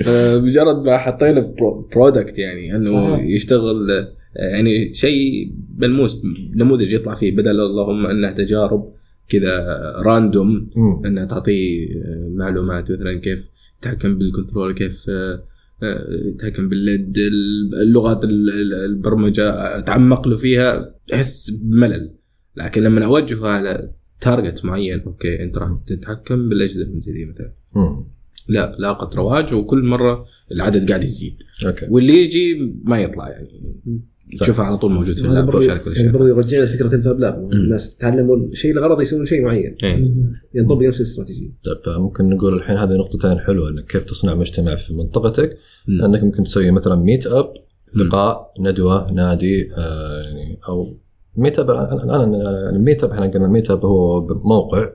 [0.45, 3.25] مجرد ما حطينا pro- product يعني إنه صحيح.
[3.25, 6.23] يشتغل آه، يعني شيء ملموس
[6.57, 8.93] نموذج يطلع فيه بدل اللهم إنه تجارب
[9.29, 9.67] كذا
[10.05, 10.71] random.
[11.07, 13.39] انها تعطيه آه، معلومات مثلا كيف
[13.79, 15.43] يتحكم بال control كيف آه،
[15.83, 17.19] آه، يتحكم بال LED
[17.83, 22.11] اللغات ال- ال- البرمجة أتعمق له فيها احس بملل
[22.57, 23.91] لكن لما أوجهه على
[24.21, 27.53] target معين okay أنت راح تتحكم بالأجهزة المنزليه مثلا.
[27.75, 28.05] مم.
[28.49, 31.43] لا لاقت رواج وكل مرة العدد قاعد يزيد.
[31.67, 31.87] okay.
[31.91, 33.61] واللي يجي ما يطلع يعني.
[34.41, 37.01] تشوفها على طول موجود في ال lab وشارك كل يعني شيء برضو يرجعنا لفكره ال
[37.01, 37.53] fab lab.
[37.53, 39.77] الناس تعلموا شيء لغرض يسوون شيء معين.
[39.83, 40.15] إيه.
[40.55, 41.51] ينطبق نفس الاستراتيجية.
[41.65, 45.59] طيب فممكن نقول الحين هذه نقطتين حلوة إنك كيف تصنع مجتمع في منطقتك.
[45.89, 46.03] مم.
[46.03, 47.53] انك ممكن تسوي مثلا meetup.
[47.95, 50.97] لقاء ندوة نادي آه يعني أو
[51.37, 54.89] meetup أنا أنا- ال meetup إحنا قلنا ال meetup هو موقع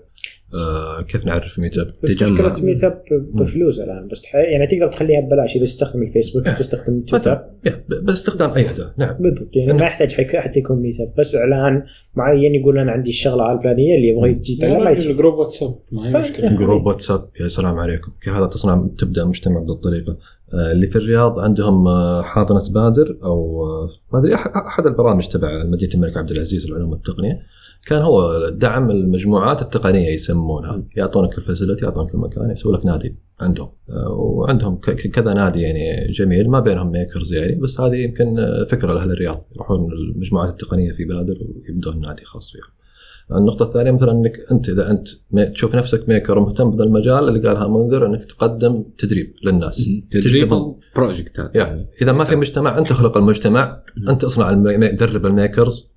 [0.55, 2.11] آه كيف نعرف meetup؟ بس.
[2.11, 3.01] مشكلة meet up
[3.33, 7.41] بفلوس الآن بس يعني تقدر تخليها ببلاش إذا تستخدم الفيسبوك تستخدم تويتر.
[7.67, 9.15] إيه، ب- باستخدام أي اداه نعم.
[9.19, 11.83] بالضبط يعني ما يحتاج حتى يكون meetup بس إعلان
[12.15, 16.07] معين يقول أنا عندي الشغلة الفلانية اللي يبغى يجي ما يجي ال group واتساب ما
[16.07, 16.55] هي مشكلة.
[16.55, 18.11] group واتساب يا سلام عليكم.
[18.21, 20.17] كيف هذا تصنع تبدأ مجتمع بهذه الطريقة آه،
[20.53, 25.93] اللي في الرياض عندهم آه، حاضنة بادر أو آه، ما أدري أحد البرامج تبع مدينة
[25.93, 27.41] الملك عبد العزيز للعلوم والتقنيه
[27.85, 30.83] كان هو دعم المجموعات التقنية يسمونها.
[30.95, 33.69] يعطونك ال facility يعطونك المكان يسوي لك نادي عندهم.
[33.89, 34.77] آه، وعندهم
[35.13, 39.45] كذا نادي يعني جميل ما بينهم makers يعني بس هذه يمكن آه، فكرة لأهل الرياض.
[39.55, 42.84] يروحون المجموعات التقنية في بادر ويبدون نادي خاص فيهم.
[43.32, 45.07] النقطة الثانية مثلا إنك أنت إذا أنت
[45.53, 50.49] تشوف نفسك maker ومهتم بهذا المجال اللي قالها منذر إنك تقدم تدريب للناس تدريب.
[50.95, 54.53] project هذا يعني إذا ما في مجتمع أنت اخلق المجتمع أنت اصنع.
[54.91, 55.89] درب ال makers.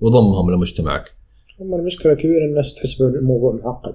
[0.00, 1.14] وضمهم لمجتمعك
[1.60, 3.94] هم المشكلة الكبيره الناس تحسب الموضوع معقد.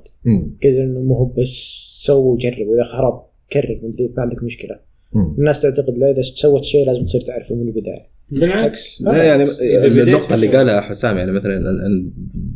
[0.62, 4.80] كذا إنه مو هو بس سوي وجرب وإذا خرب كرر من جديد ما عندك مشكلة
[5.14, 5.36] مم.
[5.38, 9.02] الناس تعتقد لا إذا سوت شيء لازم تصير تعرفه من البداية بالعكس.
[9.02, 10.48] لا يعني بديت النقطة اللي.
[10.48, 11.60] قالها حسام يعني مثلا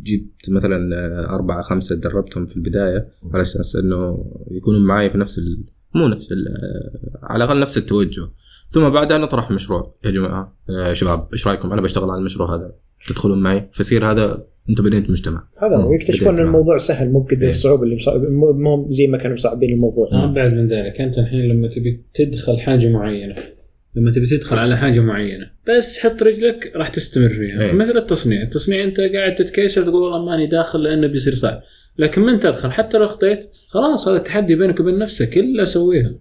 [0.02, 0.94] جبت مثلا
[1.34, 5.64] أربعة خمسة دربتهم في البداية على أساس إنه يكونوا معي في نفس ال...
[5.94, 6.44] مو نفس ال...
[7.22, 8.28] على الأقل نفس التوجه.
[8.68, 9.92] ثم بعدها نطرح مشروع.
[10.04, 12.72] يا جماعة يا شباب إيش رأيكم؟ أنا بشتغل على المشروع هذا.
[13.06, 15.48] تدخلون معي؟ فيصير هذا أنت بنيت مجتمع.
[15.58, 15.92] هذا هو.
[15.92, 17.48] يكتشفون إن الموضوع سهل مو بقدر إيه.
[17.48, 20.08] الصعوبة اللي مصعب مو زي ما كانوا مصعبين الموضوع.
[20.12, 23.34] ابعد من ذلك أنت الحين لما تبي تدخل حاجة معينة
[23.96, 25.50] لما تبي تدخل على حاجة معينة.
[25.68, 27.62] بس حط رجلك راح تستمر فيها.
[27.62, 27.72] إيه.
[27.72, 28.42] مثل التصنيع.
[28.42, 31.62] التصنيع أنت قاعد تتكيسر تقول والله ماني داخل لأنه بيصير صعب.
[31.98, 36.14] لكن من تدخل؟ حتى لو اخطيت خلاص هذا التحدي بينك وبين نفسك إلا سويها.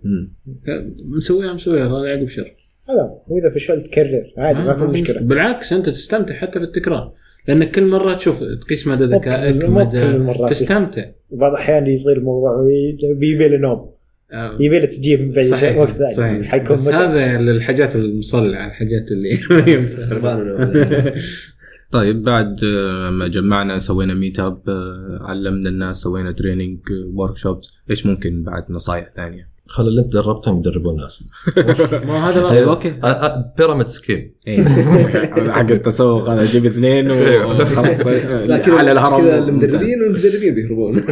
[1.05, 2.55] مسويها مسويها الله يعقب شر.
[2.89, 3.11] هذا.
[3.27, 5.21] واذا فشلت كرر عادي ما في مشكلة.
[5.21, 7.13] بالعكس أنت تستمتع حتى في التكرار.
[7.47, 10.49] لأنك كل مرة تشوف تقيس مدى ذكائك مدى المرات.
[10.49, 11.05] تستمتع.
[11.31, 12.67] بعض الأحيان يصير الموضوع
[13.19, 13.93] بيبي نوم آه،
[14.59, 16.87] يبي له تجيب من بعد صحيح وقت ثاني صحيح حيكون بس.
[16.87, 19.39] هذا للحاجات المصلعه الحاجات اللي
[21.91, 24.61] طيب بعد آه، ما جمعنا سوينا meetup
[25.21, 26.79] علمنا الناس سوينا training
[27.13, 31.23] workshops إيش ممكن بعد نصايح ثانية؟ خلي اللي انت دربتهم يدربون الناس
[32.07, 32.95] ما هذا طيب okay.
[33.57, 34.63] pyramid scheme إيه.
[35.51, 37.99] حق التسويق أنا أجيب اثنين وخلاص
[38.49, 39.21] لا كذا على الهرم.
[39.21, 39.37] كذا.
[39.47, 41.03] المدربين والمدربين بيهربون.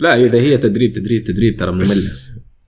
[0.00, 2.10] لا إذا هي تدريب تدريب تدريب ترى مملة.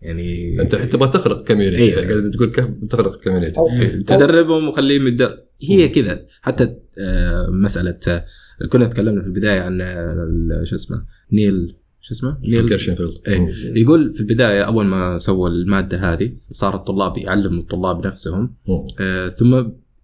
[0.03, 1.95] يعني أنت تبغى تخلق community إيه.
[1.95, 5.39] قاعد تقول كيف بتخلق community أو- تدربهم وخليهم يتدرب
[5.71, 6.25] هي كذا.
[6.43, 8.25] حتى آه، مسألة آه،
[8.69, 11.77] كنا تكلمنا في البداية عن آه، ال- شو اسمه نيل.
[12.09, 13.49] شو اسمه نيل غيرشنفيلد إيه.
[13.83, 18.55] يقول في البداية أول ما سووا المادة هذه صار الطلاب يعلموا الطلاب نفسهم.
[19.01, 19.55] آه ثم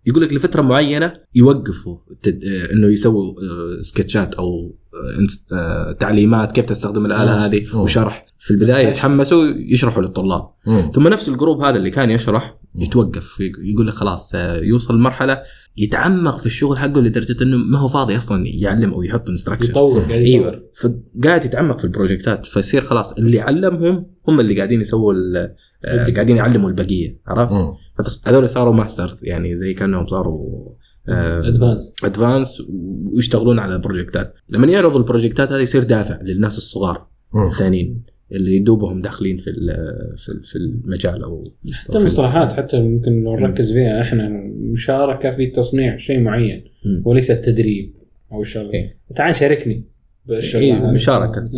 [0.07, 1.97] يقول لك لفترة معينة يوقفوا.
[2.27, 4.75] آه إنه يسووا آه سكتشات أو
[6.01, 7.81] تعليمات كيف تستخدم الآلة هذه مم.
[7.81, 8.27] وشرح.
[8.39, 10.49] في البداية يتحمسوا يشرحوا للطلاب.
[10.67, 10.91] مم.
[10.95, 15.41] ثم نفس ال group هذا اللي كان يشرح يتوقف يقول لك خلاص آه، يوصل لمرحله
[15.77, 20.01] يتعمق في الشغل حقه لدرجة إنه ما هو فاضي أصلا يعلم أو يحط instruction يطور
[20.01, 20.51] قاعد يطور.
[20.51, 20.63] أيوه.
[20.83, 22.47] فقاعد يتعمق في ال project ات.
[22.47, 25.15] فيصير خلاص اللي علمهم هم اللي قاعدين يسووا
[25.85, 27.53] آه، قاعدين يعلموا البقية عرفت؟
[28.27, 30.75] هذول صاروا masters يعني زي كأنهم صاروا
[31.09, 32.63] advanced advanced
[33.17, 37.07] ويشتغلون على project ات لما يعرضوا ال project ات هذه يصير دافع للناس الصغار.
[37.47, 38.03] الثانيين
[38.33, 43.73] اللي دوبهم داخلين في ال- في في المجال أو حتى المصطلحات حتى ممكن لو نركز
[43.73, 44.29] فيها إحنا
[44.73, 46.65] مشاركة في تصنيع شيء معين.
[47.05, 47.95] وليس التدريب
[48.33, 48.99] أو الشغله إيه.
[49.15, 49.85] تعال شاركني
[50.61, 50.93] إيه،.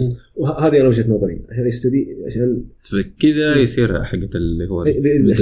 [0.00, 0.16] مم.
[0.36, 4.92] وهذه أنا وجهة نظري عشان يستدي عشان فكذا يصير حقة اللي هو عشان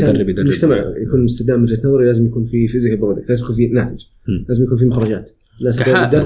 [0.09, 3.57] المتدرب يدرب المجتمع يكون مستدام من وجهة نظري لازم يكون في physical product لازم يكون
[3.57, 4.05] في ناتج.
[4.49, 6.17] لازم يكون في مخرجات الناس كحافز،.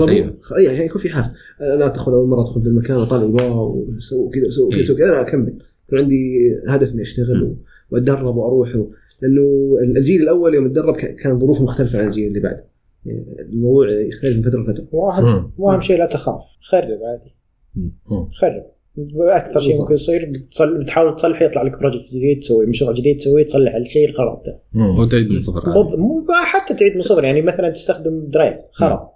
[0.43, 1.31] خ- اي عشان يكون في حافز
[1.61, 4.83] أنا أدخل أول مرة أدخل ذا المكان أطالع wow سووا كذا سووا كذا إيه.
[4.83, 5.55] سووا كذا أنا أكمل
[5.87, 6.39] يكون عندي
[6.69, 7.57] هدف إني أشتغل.
[7.91, 8.77] وأتدرب وأروح.
[9.23, 12.65] لأنه الجيل الأول يوم تدرب كان ظروفه مختلفة عن الجيل اللي بعده
[13.53, 14.87] الموضوع يختلف من فترة لفترة.
[14.93, 15.53] واهم.
[15.59, 16.43] واهم شيء لا تخاف.
[16.61, 17.35] خرب عادي.
[18.33, 18.65] خرب.
[19.17, 19.81] أكثر شيء.
[19.81, 24.09] ممكن يصير بتصل بتحاول تصلح يطلع لك project جديد تسوي مشروع جديد تسويه تصلح الشيء
[24.09, 24.99] الخراب ده مم.
[24.99, 25.97] وتعيد من صفر عادي.
[25.97, 27.25] مو حتى تعيد من صفر.
[27.25, 29.09] يعني مثلا تستخدم drill خرب.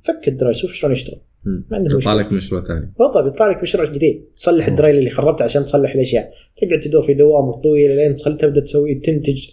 [0.00, 1.20] فك ال drill شوف شلون يشتغل.
[1.44, 2.14] ما عندك مشكلة.
[2.14, 2.92] لك مشروع ثاني.
[2.98, 4.24] بالضبط يطلع لك مشروع جديد.
[4.36, 6.30] تصلح ال drill اللي خربته عشان تصلح الأشياء.
[6.56, 9.48] تقعد تدور في دوامه طويله لين تصل تبدأ تسوي تنتج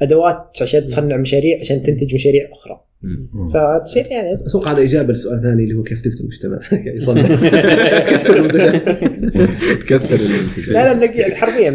[0.00, 2.80] أدوات عشان تصنع مشاريع عشان تنتج مشاريع أخرى.
[3.54, 7.28] فتصير يعني أتوقع هذا إجابة لسؤال ثاني اللي هو كيف تكتب مجتمع يعني يصنع
[8.10, 8.80] كسر المدرب.
[9.80, 10.20] تكسر
[10.72, 11.70] لا لا حرفيا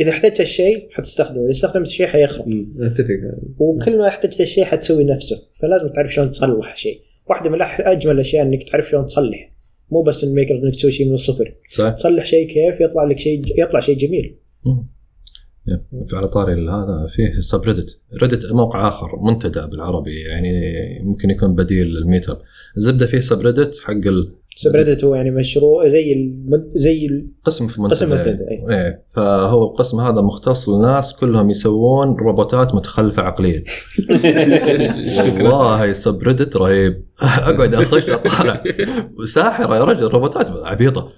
[0.00, 1.42] اذا احتجت الشيء حتستخدمه.
[1.42, 2.66] إذا استخدمت الشيء حيخرب.
[2.80, 3.14] أتفق.
[3.58, 5.36] وكل ما احتجت الشيء حتسوي نفسه.
[5.62, 9.52] فلازم تعرف شلون تصلح شيء واحدة من أجمل الأشياء إنك تعرف شلون تصلح.
[9.90, 11.54] مو بس الميكر إنك تسوي شيء من الصفر.
[11.70, 11.90] صح.
[11.90, 14.36] تصلح شيء كيف؟ يطلع لك شيء يطلع شيء جميل.
[16.12, 20.52] على طاري هذا فيه subreddit Reddit موقع آخر منتدى بالعربي يعني
[21.02, 22.40] ممكن يكون بديل للميت اب
[22.76, 23.92] الزبدة فيه subreddit حق
[24.58, 26.70] subreddit هو يعني مشروع زي الم...
[26.74, 27.26] زي.
[27.44, 28.66] قسم في منتدى قسم منتدى، أي.
[28.70, 33.62] إيه فهو القسم هذا مختص للناس كلهم يسوون روبوتات متخلفة عقليا.
[35.28, 37.04] والله subreddit رهيب.
[37.22, 38.62] أقعد أخش أطالع.
[39.26, 41.08] ساحرة يا رجل روبوتات عبيطة.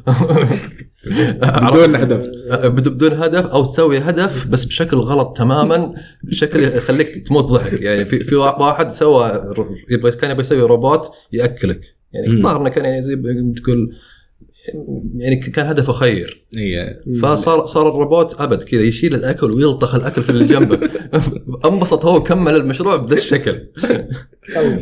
[1.62, 2.26] بدون هدف.
[2.64, 5.95] بد- بدون هدف أو تسوي هدف بس بشكل غلط تماما.
[6.24, 7.80] بشكل يخليك تموت ضحك.
[7.82, 9.55] يعني في في واحد سوى
[9.91, 11.97] يبغى كان يبغى يسوي روبوت يأكلك.
[12.12, 12.26] يعني.
[12.26, 13.16] الظاهر انه كان يعني زي
[13.56, 13.94] تقول
[15.16, 16.44] يعني كان هدفه خير.
[16.54, 20.78] هي فصار صار الروبوت أبد كذا يشيل الأكل ويلطخ الأكل في اللي جنبه.
[21.72, 23.61] انبسط هو وكمل المشروع بذا الشكل.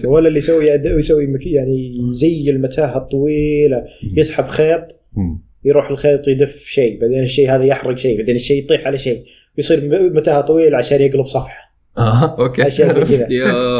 [0.07, 3.85] ولا اللي يسوي يسوي يعني زي المتاهة الطويلة
[4.17, 4.83] يسحب خيط
[5.65, 9.25] يروح الخيط يدف شيء بعدين الشيء هذا يحرق شيء بعدين الشيء يطيح على شيء.
[9.59, 11.66] يصير م- متاهة طويلة عشان يقلب صفحة.
[11.99, 12.67] آه أوكي.
[12.67, 13.27] اشياء زي كذا.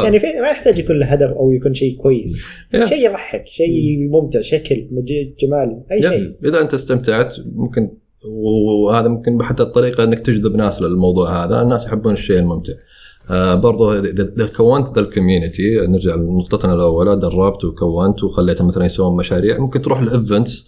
[0.03, 2.37] يعني في ما يحتاج يكون له هدف أو يكون شيء كويس.
[2.85, 6.35] شيء يضحك شيء ممتع شكل مج- جمال أي شيء.
[6.45, 7.91] إذا أنت استمتعت ممكن
[8.25, 11.61] وهذا ممكن حتى الطريقة إنك تجذب ناس للموضوع هذا.
[11.61, 12.73] الناس يحبون الشيء الممتع.
[13.31, 19.17] آه برضو اذا كونت ذا ال community نرجع لنقطتنا الأولى دربت وكونت وخليتهم مثلا يسوون
[19.17, 20.65] مشاريع ممكن تروح ال events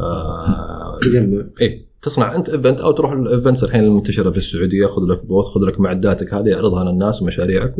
[0.00, 1.44] آه تجمع.
[1.60, 1.85] إيه.
[2.02, 5.60] تصنع أنت event أو تروح ال events الحين المنتشرة في السعودية خذ لك booth خذ
[5.60, 7.74] لك معداتك هذه اعرضها للناس ومشاريعك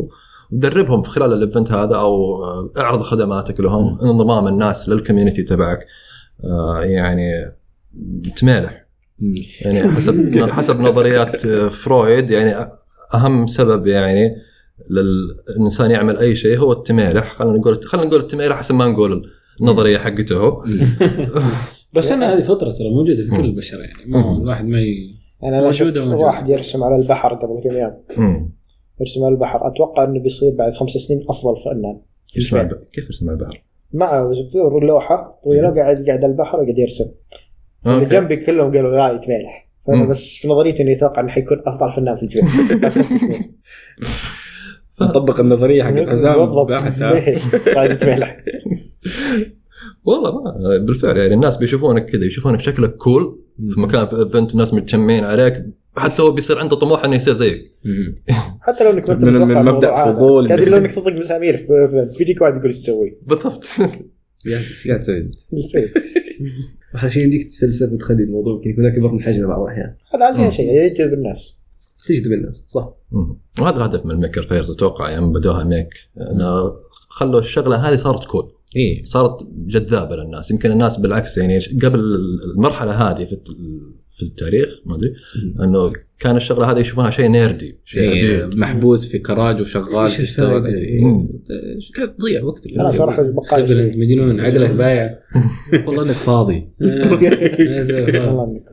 [0.51, 2.43] ودربهم في خلال ال event هذا أو
[2.77, 5.87] اعرض خدماتك لهم انضمام الناس لل community تبعك.
[6.43, 7.51] آه، يعني
[8.35, 8.87] تمالح
[9.61, 12.67] يعني حسب حسب نظريات آه، فرويد يعني
[13.13, 14.35] أهم سبب يعني
[14.89, 19.29] للانسان يعمل أي شيء هو التمالح خلينا نقول خلينا نقول التمالح أحسن ما نقول
[19.61, 20.63] النظرية حقته.
[21.97, 24.37] بس أنا هذه فطره ترى موجودة في كل البشر يعني ما.
[24.37, 25.15] الواحد ما ي...
[25.41, 25.97] يعني أنا شفت.
[25.97, 28.51] واحد يرسم على البحر قبل كم يوم.
[28.99, 31.99] يرسم على البحر أتوقع إنه بيصير بعد خمس سنين أفضل فنان
[32.93, 34.31] كيف يسمع البحر؟ معه
[34.81, 37.05] لوحة طويلة قاعد قاعد على البحر وقاعد يرسم
[37.85, 38.05] اللي.
[38.05, 40.09] جنبي كلهم قالوا غاية ملح فأنا.
[40.09, 42.41] بس في نظريتي اني أتوقع إنه حيكون أفضل فنان في الجو
[42.81, 43.55] بعد خمس سنين
[45.01, 46.71] نطبق النظرية حق الحزام بالضبط؟
[47.75, 48.37] قاعد يتملح
[50.07, 54.73] والله ما بالفعل يعني الناس بيشوفونك كذا يشوفونك شكلك cool في مكان في event الناس
[54.73, 55.65] متجمعين عليك
[55.97, 57.71] حتى هو بيصير عنده طموح إنه يصير زيك.
[58.67, 60.13] حتى لو إنك ما انت من- هذا.
[60.13, 60.49] فضول.
[60.49, 63.65] تدري لو إنك تطق مسامير في في- بيجيك واحد يقول إيش تسوي؟ بالضبط
[64.49, 65.81] يا إيش قاعد تسوي؟ إيش تسوي؟
[66.93, 70.51] واحد شيء يمديك تتفلسف وتخلي الموضوع يمكن يكون اكبر من حجمه بعض الأحيان هذا أزين
[70.51, 71.61] شيء يجذب الناس
[72.07, 72.93] تجذب الناس صح.
[73.61, 75.89] وهذا الهدف من ال maker fairs أتوقع يوم بدوها Make
[76.31, 76.73] إنه
[77.09, 79.03] خلوا الشغلة هذه صارت cool إيه.
[79.03, 80.51] صارت جذابة للناس.
[80.51, 81.99] يمكن الناس بالعكس يعني قبل
[82.55, 83.37] المرحلة هذه في
[84.17, 85.13] في التاريخ ما أدري.
[85.63, 90.57] أنه كان الشغلة هذه يشوفونها شيء nerdy شيء إيه محبوس في كراج وشغال تشتغل.
[90.57, 91.27] الفائدة؟ إيه.
[91.97, 95.19] قاعد تضيع وقتك خبر البقايا انت مجنون عقلك بايع.
[95.87, 96.67] والله إنك فاضي.
[96.81, 98.63] والله إنك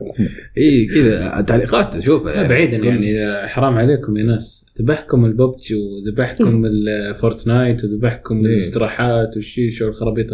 [0.57, 4.65] اي كذا تعليقات شوف بعيدا يعني حرام عليكم يا ناس.
[4.81, 8.45] ذبحكم الببجي وذبحكم الفورتنايت وذبحكم إيه.
[8.45, 10.27] الاستراحات والشيشه والخرابيط.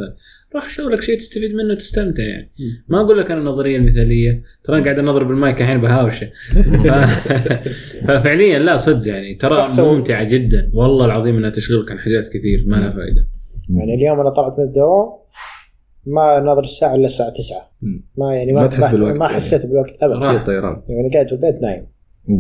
[0.56, 2.52] روح شو لك شيء تستفيد منه وتستمتع يعني.
[2.88, 4.44] ما أقول لك أنا النظريه المثالية.
[4.64, 6.26] ترى أنا قاعد أنظر بالمايك الحين بهاوشة.
[6.84, 9.36] ف- ففعليا لا صدق يعني.
[9.36, 9.68] ترى.
[9.80, 10.72] ممتعة جدا.
[10.74, 13.28] والله العظيم إنها تشغلك عن حاجات كثير ما لها فائده
[13.78, 15.10] يعني اليوم أنا طلعت من الدوام
[16.06, 18.04] ما ناظر الساعة إلا الساعة 9 مم.
[18.18, 19.36] ما يعني ما ما تحس بالوقت ما يعني.
[19.36, 20.16] حسيت بالوقت ابدا.
[20.20, 20.38] راح.
[20.40, 20.82] في طيران.
[20.90, 21.86] يعني قاعد في البيت نايم.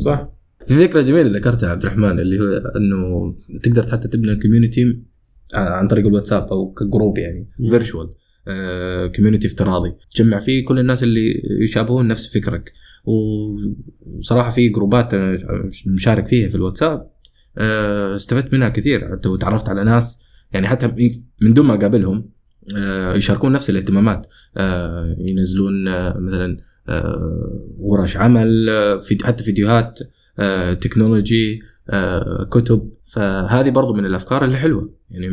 [0.06, 0.30] صح؟
[0.68, 5.00] في فكره جميلة ذكرتها عبد الرحمن اللي هو إنه تقدر حتى تبني community
[5.56, 7.50] عن طريق الواتساب أو ك group يعني.
[7.70, 8.10] virtual
[9.16, 9.94] community افتراضي.
[10.16, 12.74] تجمع فيه كل الناس اللي يشابهون نفس فكرك.
[13.06, 15.16] وصراحة في جروبات
[15.88, 17.12] مشارك فيها في الواتساب.
[17.58, 19.12] آه، استفدت منها كثير.
[19.12, 20.24] حتى وتعرفت على ناس.
[20.52, 22.30] يعني حتى من دون ما أقابلهم
[22.78, 24.28] آه، يشاركون نفس الاهتمامات.
[24.58, 26.58] آه، ينزلون آه، مثلا
[26.90, 30.00] آه، ورش عمل آه، حتى فيديوهات
[30.40, 31.71] آه، technology آه،
[32.52, 32.90] كتب.
[33.14, 34.90] فهذه برضو من الأفكار اللي حلوة.
[35.10, 35.28] يعني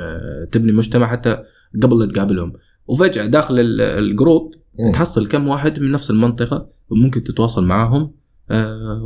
[0.00, 1.42] آه، تبني مجتمع حتى
[1.82, 2.52] قبل لا تقابلهم.
[2.86, 4.54] وفجأة داخل ال- ال group.
[4.92, 8.12] تحصل كم واحد من نفس المنطقة وممكن تتواصل معاهم
[8.50, 9.02] آه،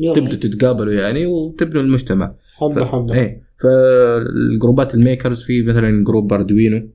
[0.00, 2.34] وتبدوا تتقابلوا يعني وتبنوا المجتمع.
[2.56, 3.14] حبة حبة.
[3.14, 3.42] إيه.
[3.62, 6.88] فالجروبات ال makers في مثلا group Arduino آه،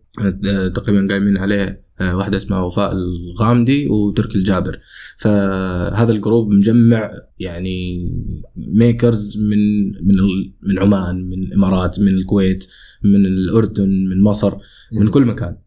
[0.76, 4.80] تقريبا قايمين عليه آه، واحدة اسمها وفاء الغامدي وتركي الجابر.
[5.18, 8.10] فهذا ال group مجمع يعني
[8.56, 10.16] makers من من
[10.62, 12.66] من عمان من الإمارات من الكويت
[13.03, 14.53] من الأردن من مصر
[14.91, 15.57] من كل مكان.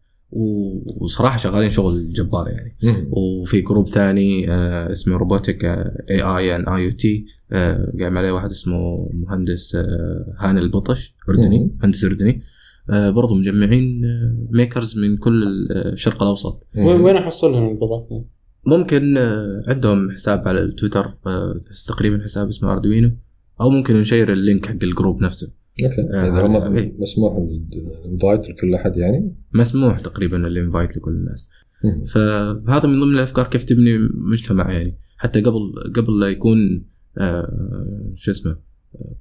[1.01, 2.77] وصراحة شغالين شغل جبار يعني.
[3.11, 5.65] وفي group ثاني آه، اسمه robotic
[6.09, 7.25] AI and IoT
[7.99, 11.71] قايم عليه واحد اسمه مهندس آه، هاني البطش أردني.
[11.79, 12.31] مهندس أردني.
[12.31, 14.01] آه، برضو مجمعين
[14.51, 16.67] makers من كل آه، الشرق الأوسط.
[16.77, 18.07] وين وين أحصلهم الجروبات؟
[18.65, 23.11] ممكن آه، عندهم حساب على التويتر آه، تقريبا حساب اسمه Arduino
[23.61, 25.53] أو ممكن نشير ال link حق ال group نفسه.
[25.83, 26.01] أوكي.
[26.01, 26.95] آه، إذا هم إيه.
[26.99, 27.37] مسموح
[28.05, 31.49] ال invite لكل أحد يعني؟ مسموح تقريبا ال invite لكل الناس.
[32.07, 34.97] فهذا من ضمن الأفكار كيف تبني مجتمع يعني.
[35.17, 36.85] حتى قبل قبل لا يكون
[37.17, 38.51] آه شو اسمه
[38.95, 39.15] آه،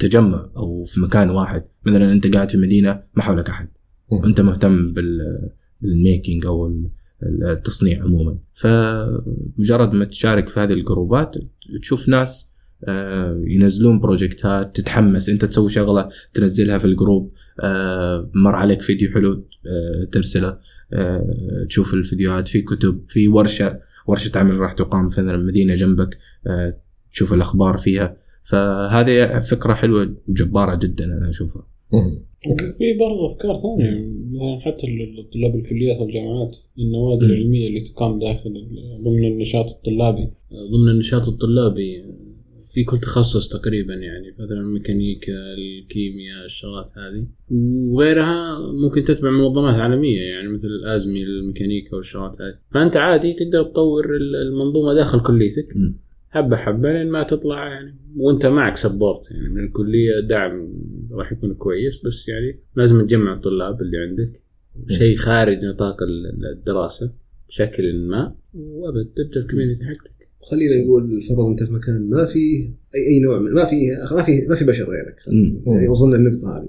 [0.00, 1.64] تجمع أو في مكان واحد.
[1.86, 3.68] مثلا أنت قاعد في مدينة ما حولك أحد.
[4.08, 5.18] وأنت مهتم بال
[5.80, 6.90] بال making أو ال-
[7.44, 8.38] التصنيع عموما.
[8.54, 11.36] فمجرد ما تشارك في هذه الجروبات
[11.82, 12.50] تشوف ناس
[12.84, 15.28] آه، ينزلون بروجكتات تتحمس.
[15.28, 20.58] أنت تسوي شغلة تنزلها في الجروب آه، مر عليك فيديو حلو آه، ترسله
[21.68, 22.48] تشوف الفيديوهات.
[22.48, 26.18] في كتب في ورشة ورشة عمل راح تقام في مثلا مدينة جنبك
[27.12, 28.16] تشوف الأخبار فيها.
[28.50, 31.66] فهذه فكرة حلوة وجبارة جدا أنا أشوفها.
[32.78, 34.08] في برضه أفكار ثانية.
[34.32, 34.86] مثلا حتى
[35.34, 37.24] طلاب الكليات والجامعات النوادي.
[37.26, 38.50] العلمية اللي تقام داخل
[39.04, 40.28] ضمن النشاط الطلابي.
[40.72, 42.04] ضمن النشاط الطلابي
[42.70, 47.26] في كل تخصص تقريبا يعني مثلا الميكانيكا الكيمياء الشغلات هذه.
[47.90, 52.54] وغيرها ممكن تتبع منظمات عالمية يعني مثل الأزمي للميكانيكا والشغلات هذه.
[52.74, 55.76] فأنت عادي تقدر تطور ال- المنظومة داخل كليتك.
[55.76, 55.94] مم.
[56.30, 57.94] حبه حبة لين ما تطلع يعني.
[58.16, 59.48] وانت معك سبورت يعني.
[59.48, 60.68] من الكلية دعم
[61.12, 64.40] راح يكون كويس بس يعني لازم تجمع الطلاب اللي عندك.
[64.88, 67.12] شيء خارج نطاق ال- الدراسة
[67.48, 70.28] بشكل ما وأبد تبدأ ال community حقتك.
[70.50, 72.38] خلينا نقول فرض أنت في مكان ما في
[72.94, 73.76] اي أي نوع من ما في
[74.16, 75.16] ما في ما في بشر غيرك.
[75.66, 76.68] يعني وصلنا للنقطة هذه.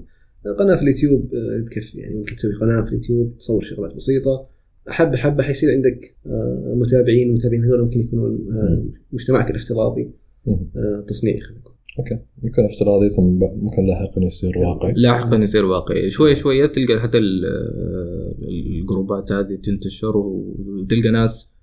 [0.58, 1.98] قناة في اليوتيوب آه، تكفي.
[1.98, 4.46] يعني ممكن تسوي قناة في اليوتيوب تصور شغلات بسيطة
[4.88, 10.10] حبه حبه حيصير عندك آه، متابعين المتابعين هذول ممكن يكونون آه، مجتمعك الافتراضي.
[10.48, 11.72] آه، تصنيعي خلينا نقول.
[11.98, 12.18] أوكي.
[12.42, 13.22] يكون افتراضي ثم
[13.62, 14.92] ممكن لاحقا يصير واقعي.
[14.96, 16.10] لاحقا يصير واقعي.
[16.10, 17.44] شوي شوية تلقى حتى ال-
[18.48, 21.54] الجروبات هذه تنتشر وتلقى ناس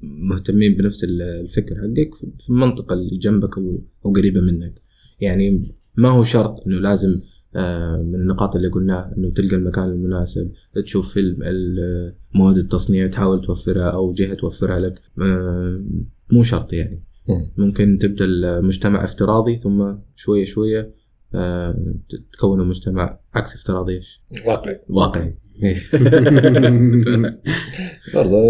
[0.00, 4.74] مهتمين بنفس ال- الفكر حقك في المنطقة اللي جنبك أو أو قريبة منك.
[5.20, 7.20] يعني ما هو شرط إنه لازم
[8.02, 10.50] من النقاط اللي قلناها إنه تلقى المكان المناسب
[10.84, 11.18] تشوف
[12.34, 14.98] مواد التصنيع تحاول توفرها أو جهة توفرها لك.
[15.22, 15.82] آه،
[16.32, 17.02] مو شرط يعني.
[17.28, 17.50] مم.
[17.56, 20.94] ممكن تبدأ المجتمع افتراضي ثم شوية شوية
[21.34, 21.94] آه،
[22.32, 23.96] تكون مجتمع عكس افتراضي.
[23.96, 24.80] إيش؟ واقعي.
[24.88, 25.34] واقعي.
[28.14, 28.40] برضه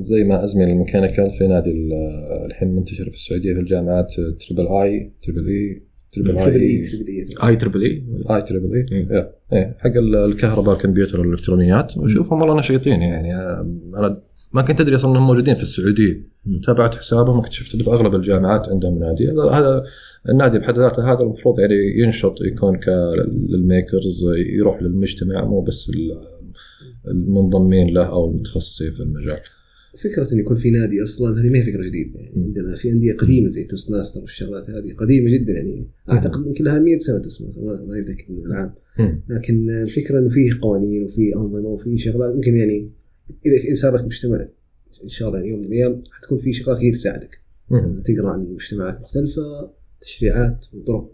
[0.00, 1.92] زي ما ASME ال mechanical في نادي ال-
[2.46, 4.06] الحين منتشر في السعودية في الجامعات
[4.48, 5.82] triple E triple E
[6.16, 6.82] triple I.
[6.82, 7.48] triple E.
[7.48, 8.04] I triple E?
[8.30, 8.86] I triple E.
[8.92, 9.32] إيه.
[9.52, 9.76] إيه.
[9.78, 13.34] حق ال- الكهرباء الكمبيوتر والالكترونيات وشوفهم والله نشيطين يعني.
[13.36, 14.20] أنا
[14.52, 16.36] ما كنت أدري أصلا إنهم موجودين في السعودية.
[16.66, 19.30] تابعت حسابهم واكتشفت انه في أغلب الجامعات عندهم نادي.
[19.30, 19.84] هذا-
[20.28, 24.24] النادي بحد ذاته هذا المفروض يعني ينشط يكون كال makers
[24.58, 26.20] يروح للمجتمع مو بس ال-
[27.10, 29.38] المنضمين له أو المتخصصين في المجال.
[29.96, 32.32] فكرة انه يكون في نادي أصلا هذه ما هي فكرة جديدة يعني.
[32.44, 35.86] عندنا في أندية قديمة زي Toast Master والشغلات هذه قديمة جدا يعني.
[36.10, 38.74] أعتقد يمكن لها 100 سنة Toast Master ما متاكد من العام.
[39.28, 42.90] لكن الفكرة إنه في قوانين وفي أنظمة وفي شغلات ممكن يعني
[43.46, 44.48] إذا إذا صار لك مجتمع
[45.02, 47.40] إن شاء الله يعني يوم من الأيام حتكون في شغلات كثير تساعدك.
[47.70, 47.96] مم.
[48.04, 49.70] تقرأ عن مجتمعات مختلفة
[50.00, 51.10] تشريعات وطرق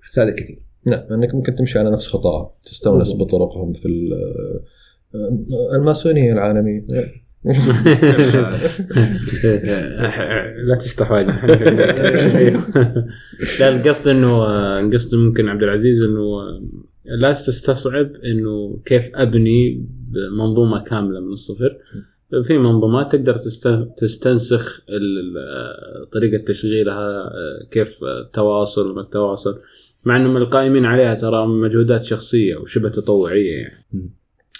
[0.00, 0.58] حتساعدك كثير.
[0.86, 3.20] نعم لأنك ممكن تمشي على نفس خطاهم تستونس بالضبط.
[3.20, 4.12] بطرقهم في ال-
[5.76, 6.86] الماسونية العالمية.
[10.66, 11.30] لا تشطح واجد
[13.60, 14.44] لا القصد إنه
[14.80, 16.22] القصد ممكن عبد العزيز إنه
[17.04, 19.86] لا تستصعب إنه كيف أبني
[20.38, 21.76] منظومه كاملة من الصفر.
[22.46, 24.80] في منظومات تقدر تست- تستنسخ
[26.12, 27.30] طريقة تشغيلها
[27.70, 29.58] كيف التواصل ما التواصل.
[30.04, 33.84] مع انهم القائمين عليها ترى مجهودات شخصية وشبه تطوعية يعني.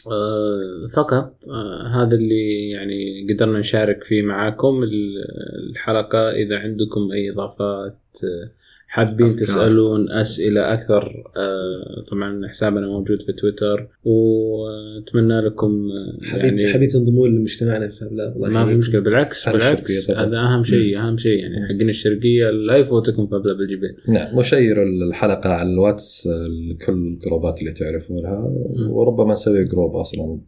[0.06, 1.34] آه، فقط.
[1.48, 5.24] آه، هذا اللي يعني قدرنا نشارك فيه معاكم ال-
[5.70, 8.50] الحلقة إذا عندكم أي إضافات آه،
[8.88, 9.46] حابين أفكار.
[9.46, 16.92] تسألون أسئلة أكثر آه، طبعا حسابنا موجود في تويتر وأتمنى لكم آه، حبيت يعني حبيت
[16.92, 18.78] تنضمون لمجتمعنا في لا الله ما في يحييكم.
[18.78, 20.10] مشكلة بالعكس بالعكس.
[20.10, 24.84] هذا أهم شيء أهم شيء يعني حقين الشرقية لا يفوتكم في أبلة بالجبال نعم وشيروا
[24.84, 26.28] الحلقة على الواتس
[26.70, 28.52] لكل الجروبات اللي تعرفونها
[28.90, 30.38] وربما نسوي group أصلا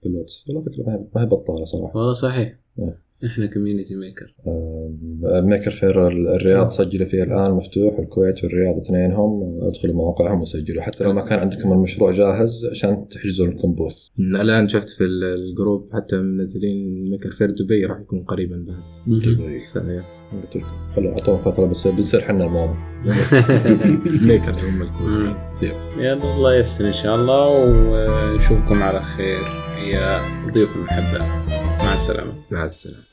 [0.00, 2.94] في الواتس والله فكرة ما هي- ما هي بطالة صراحة والله صحيح نعم.
[3.26, 4.34] إحنا كوميونتي ميكر
[5.46, 10.82] ميكر فير الرياض سجلوا فيه الآن مفتوح الكويت والرياض اثنينهم أدخلوا مواقعهم وسجلوا.
[10.82, 13.96] حتى لو ما كان عندكم المشروع جاهز عشان تحجزوا لكم booth
[14.40, 19.20] الآن شفت في ال- ال group حتى منزلين Maker Faire دبي راح يكون قريبا بعد.
[19.72, 20.02] فيا.
[20.32, 20.66] قلت لكم.
[20.96, 22.74] خلوا أعطوهم فترة بس بنصير إحنا الماضي.
[24.26, 25.34] makers هم الكل.
[25.98, 27.48] يلا الله ييسر إن شاء الله
[28.32, 29.38] ونشوفكم على خير.
[29.92, 30.18] يا
[30.52, 31.24] ضيوف المحبة.
[31.84, 32.32] مع السلامة.
[32.50, 33.07] مع السلامة.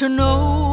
[0.00, 0.69] To know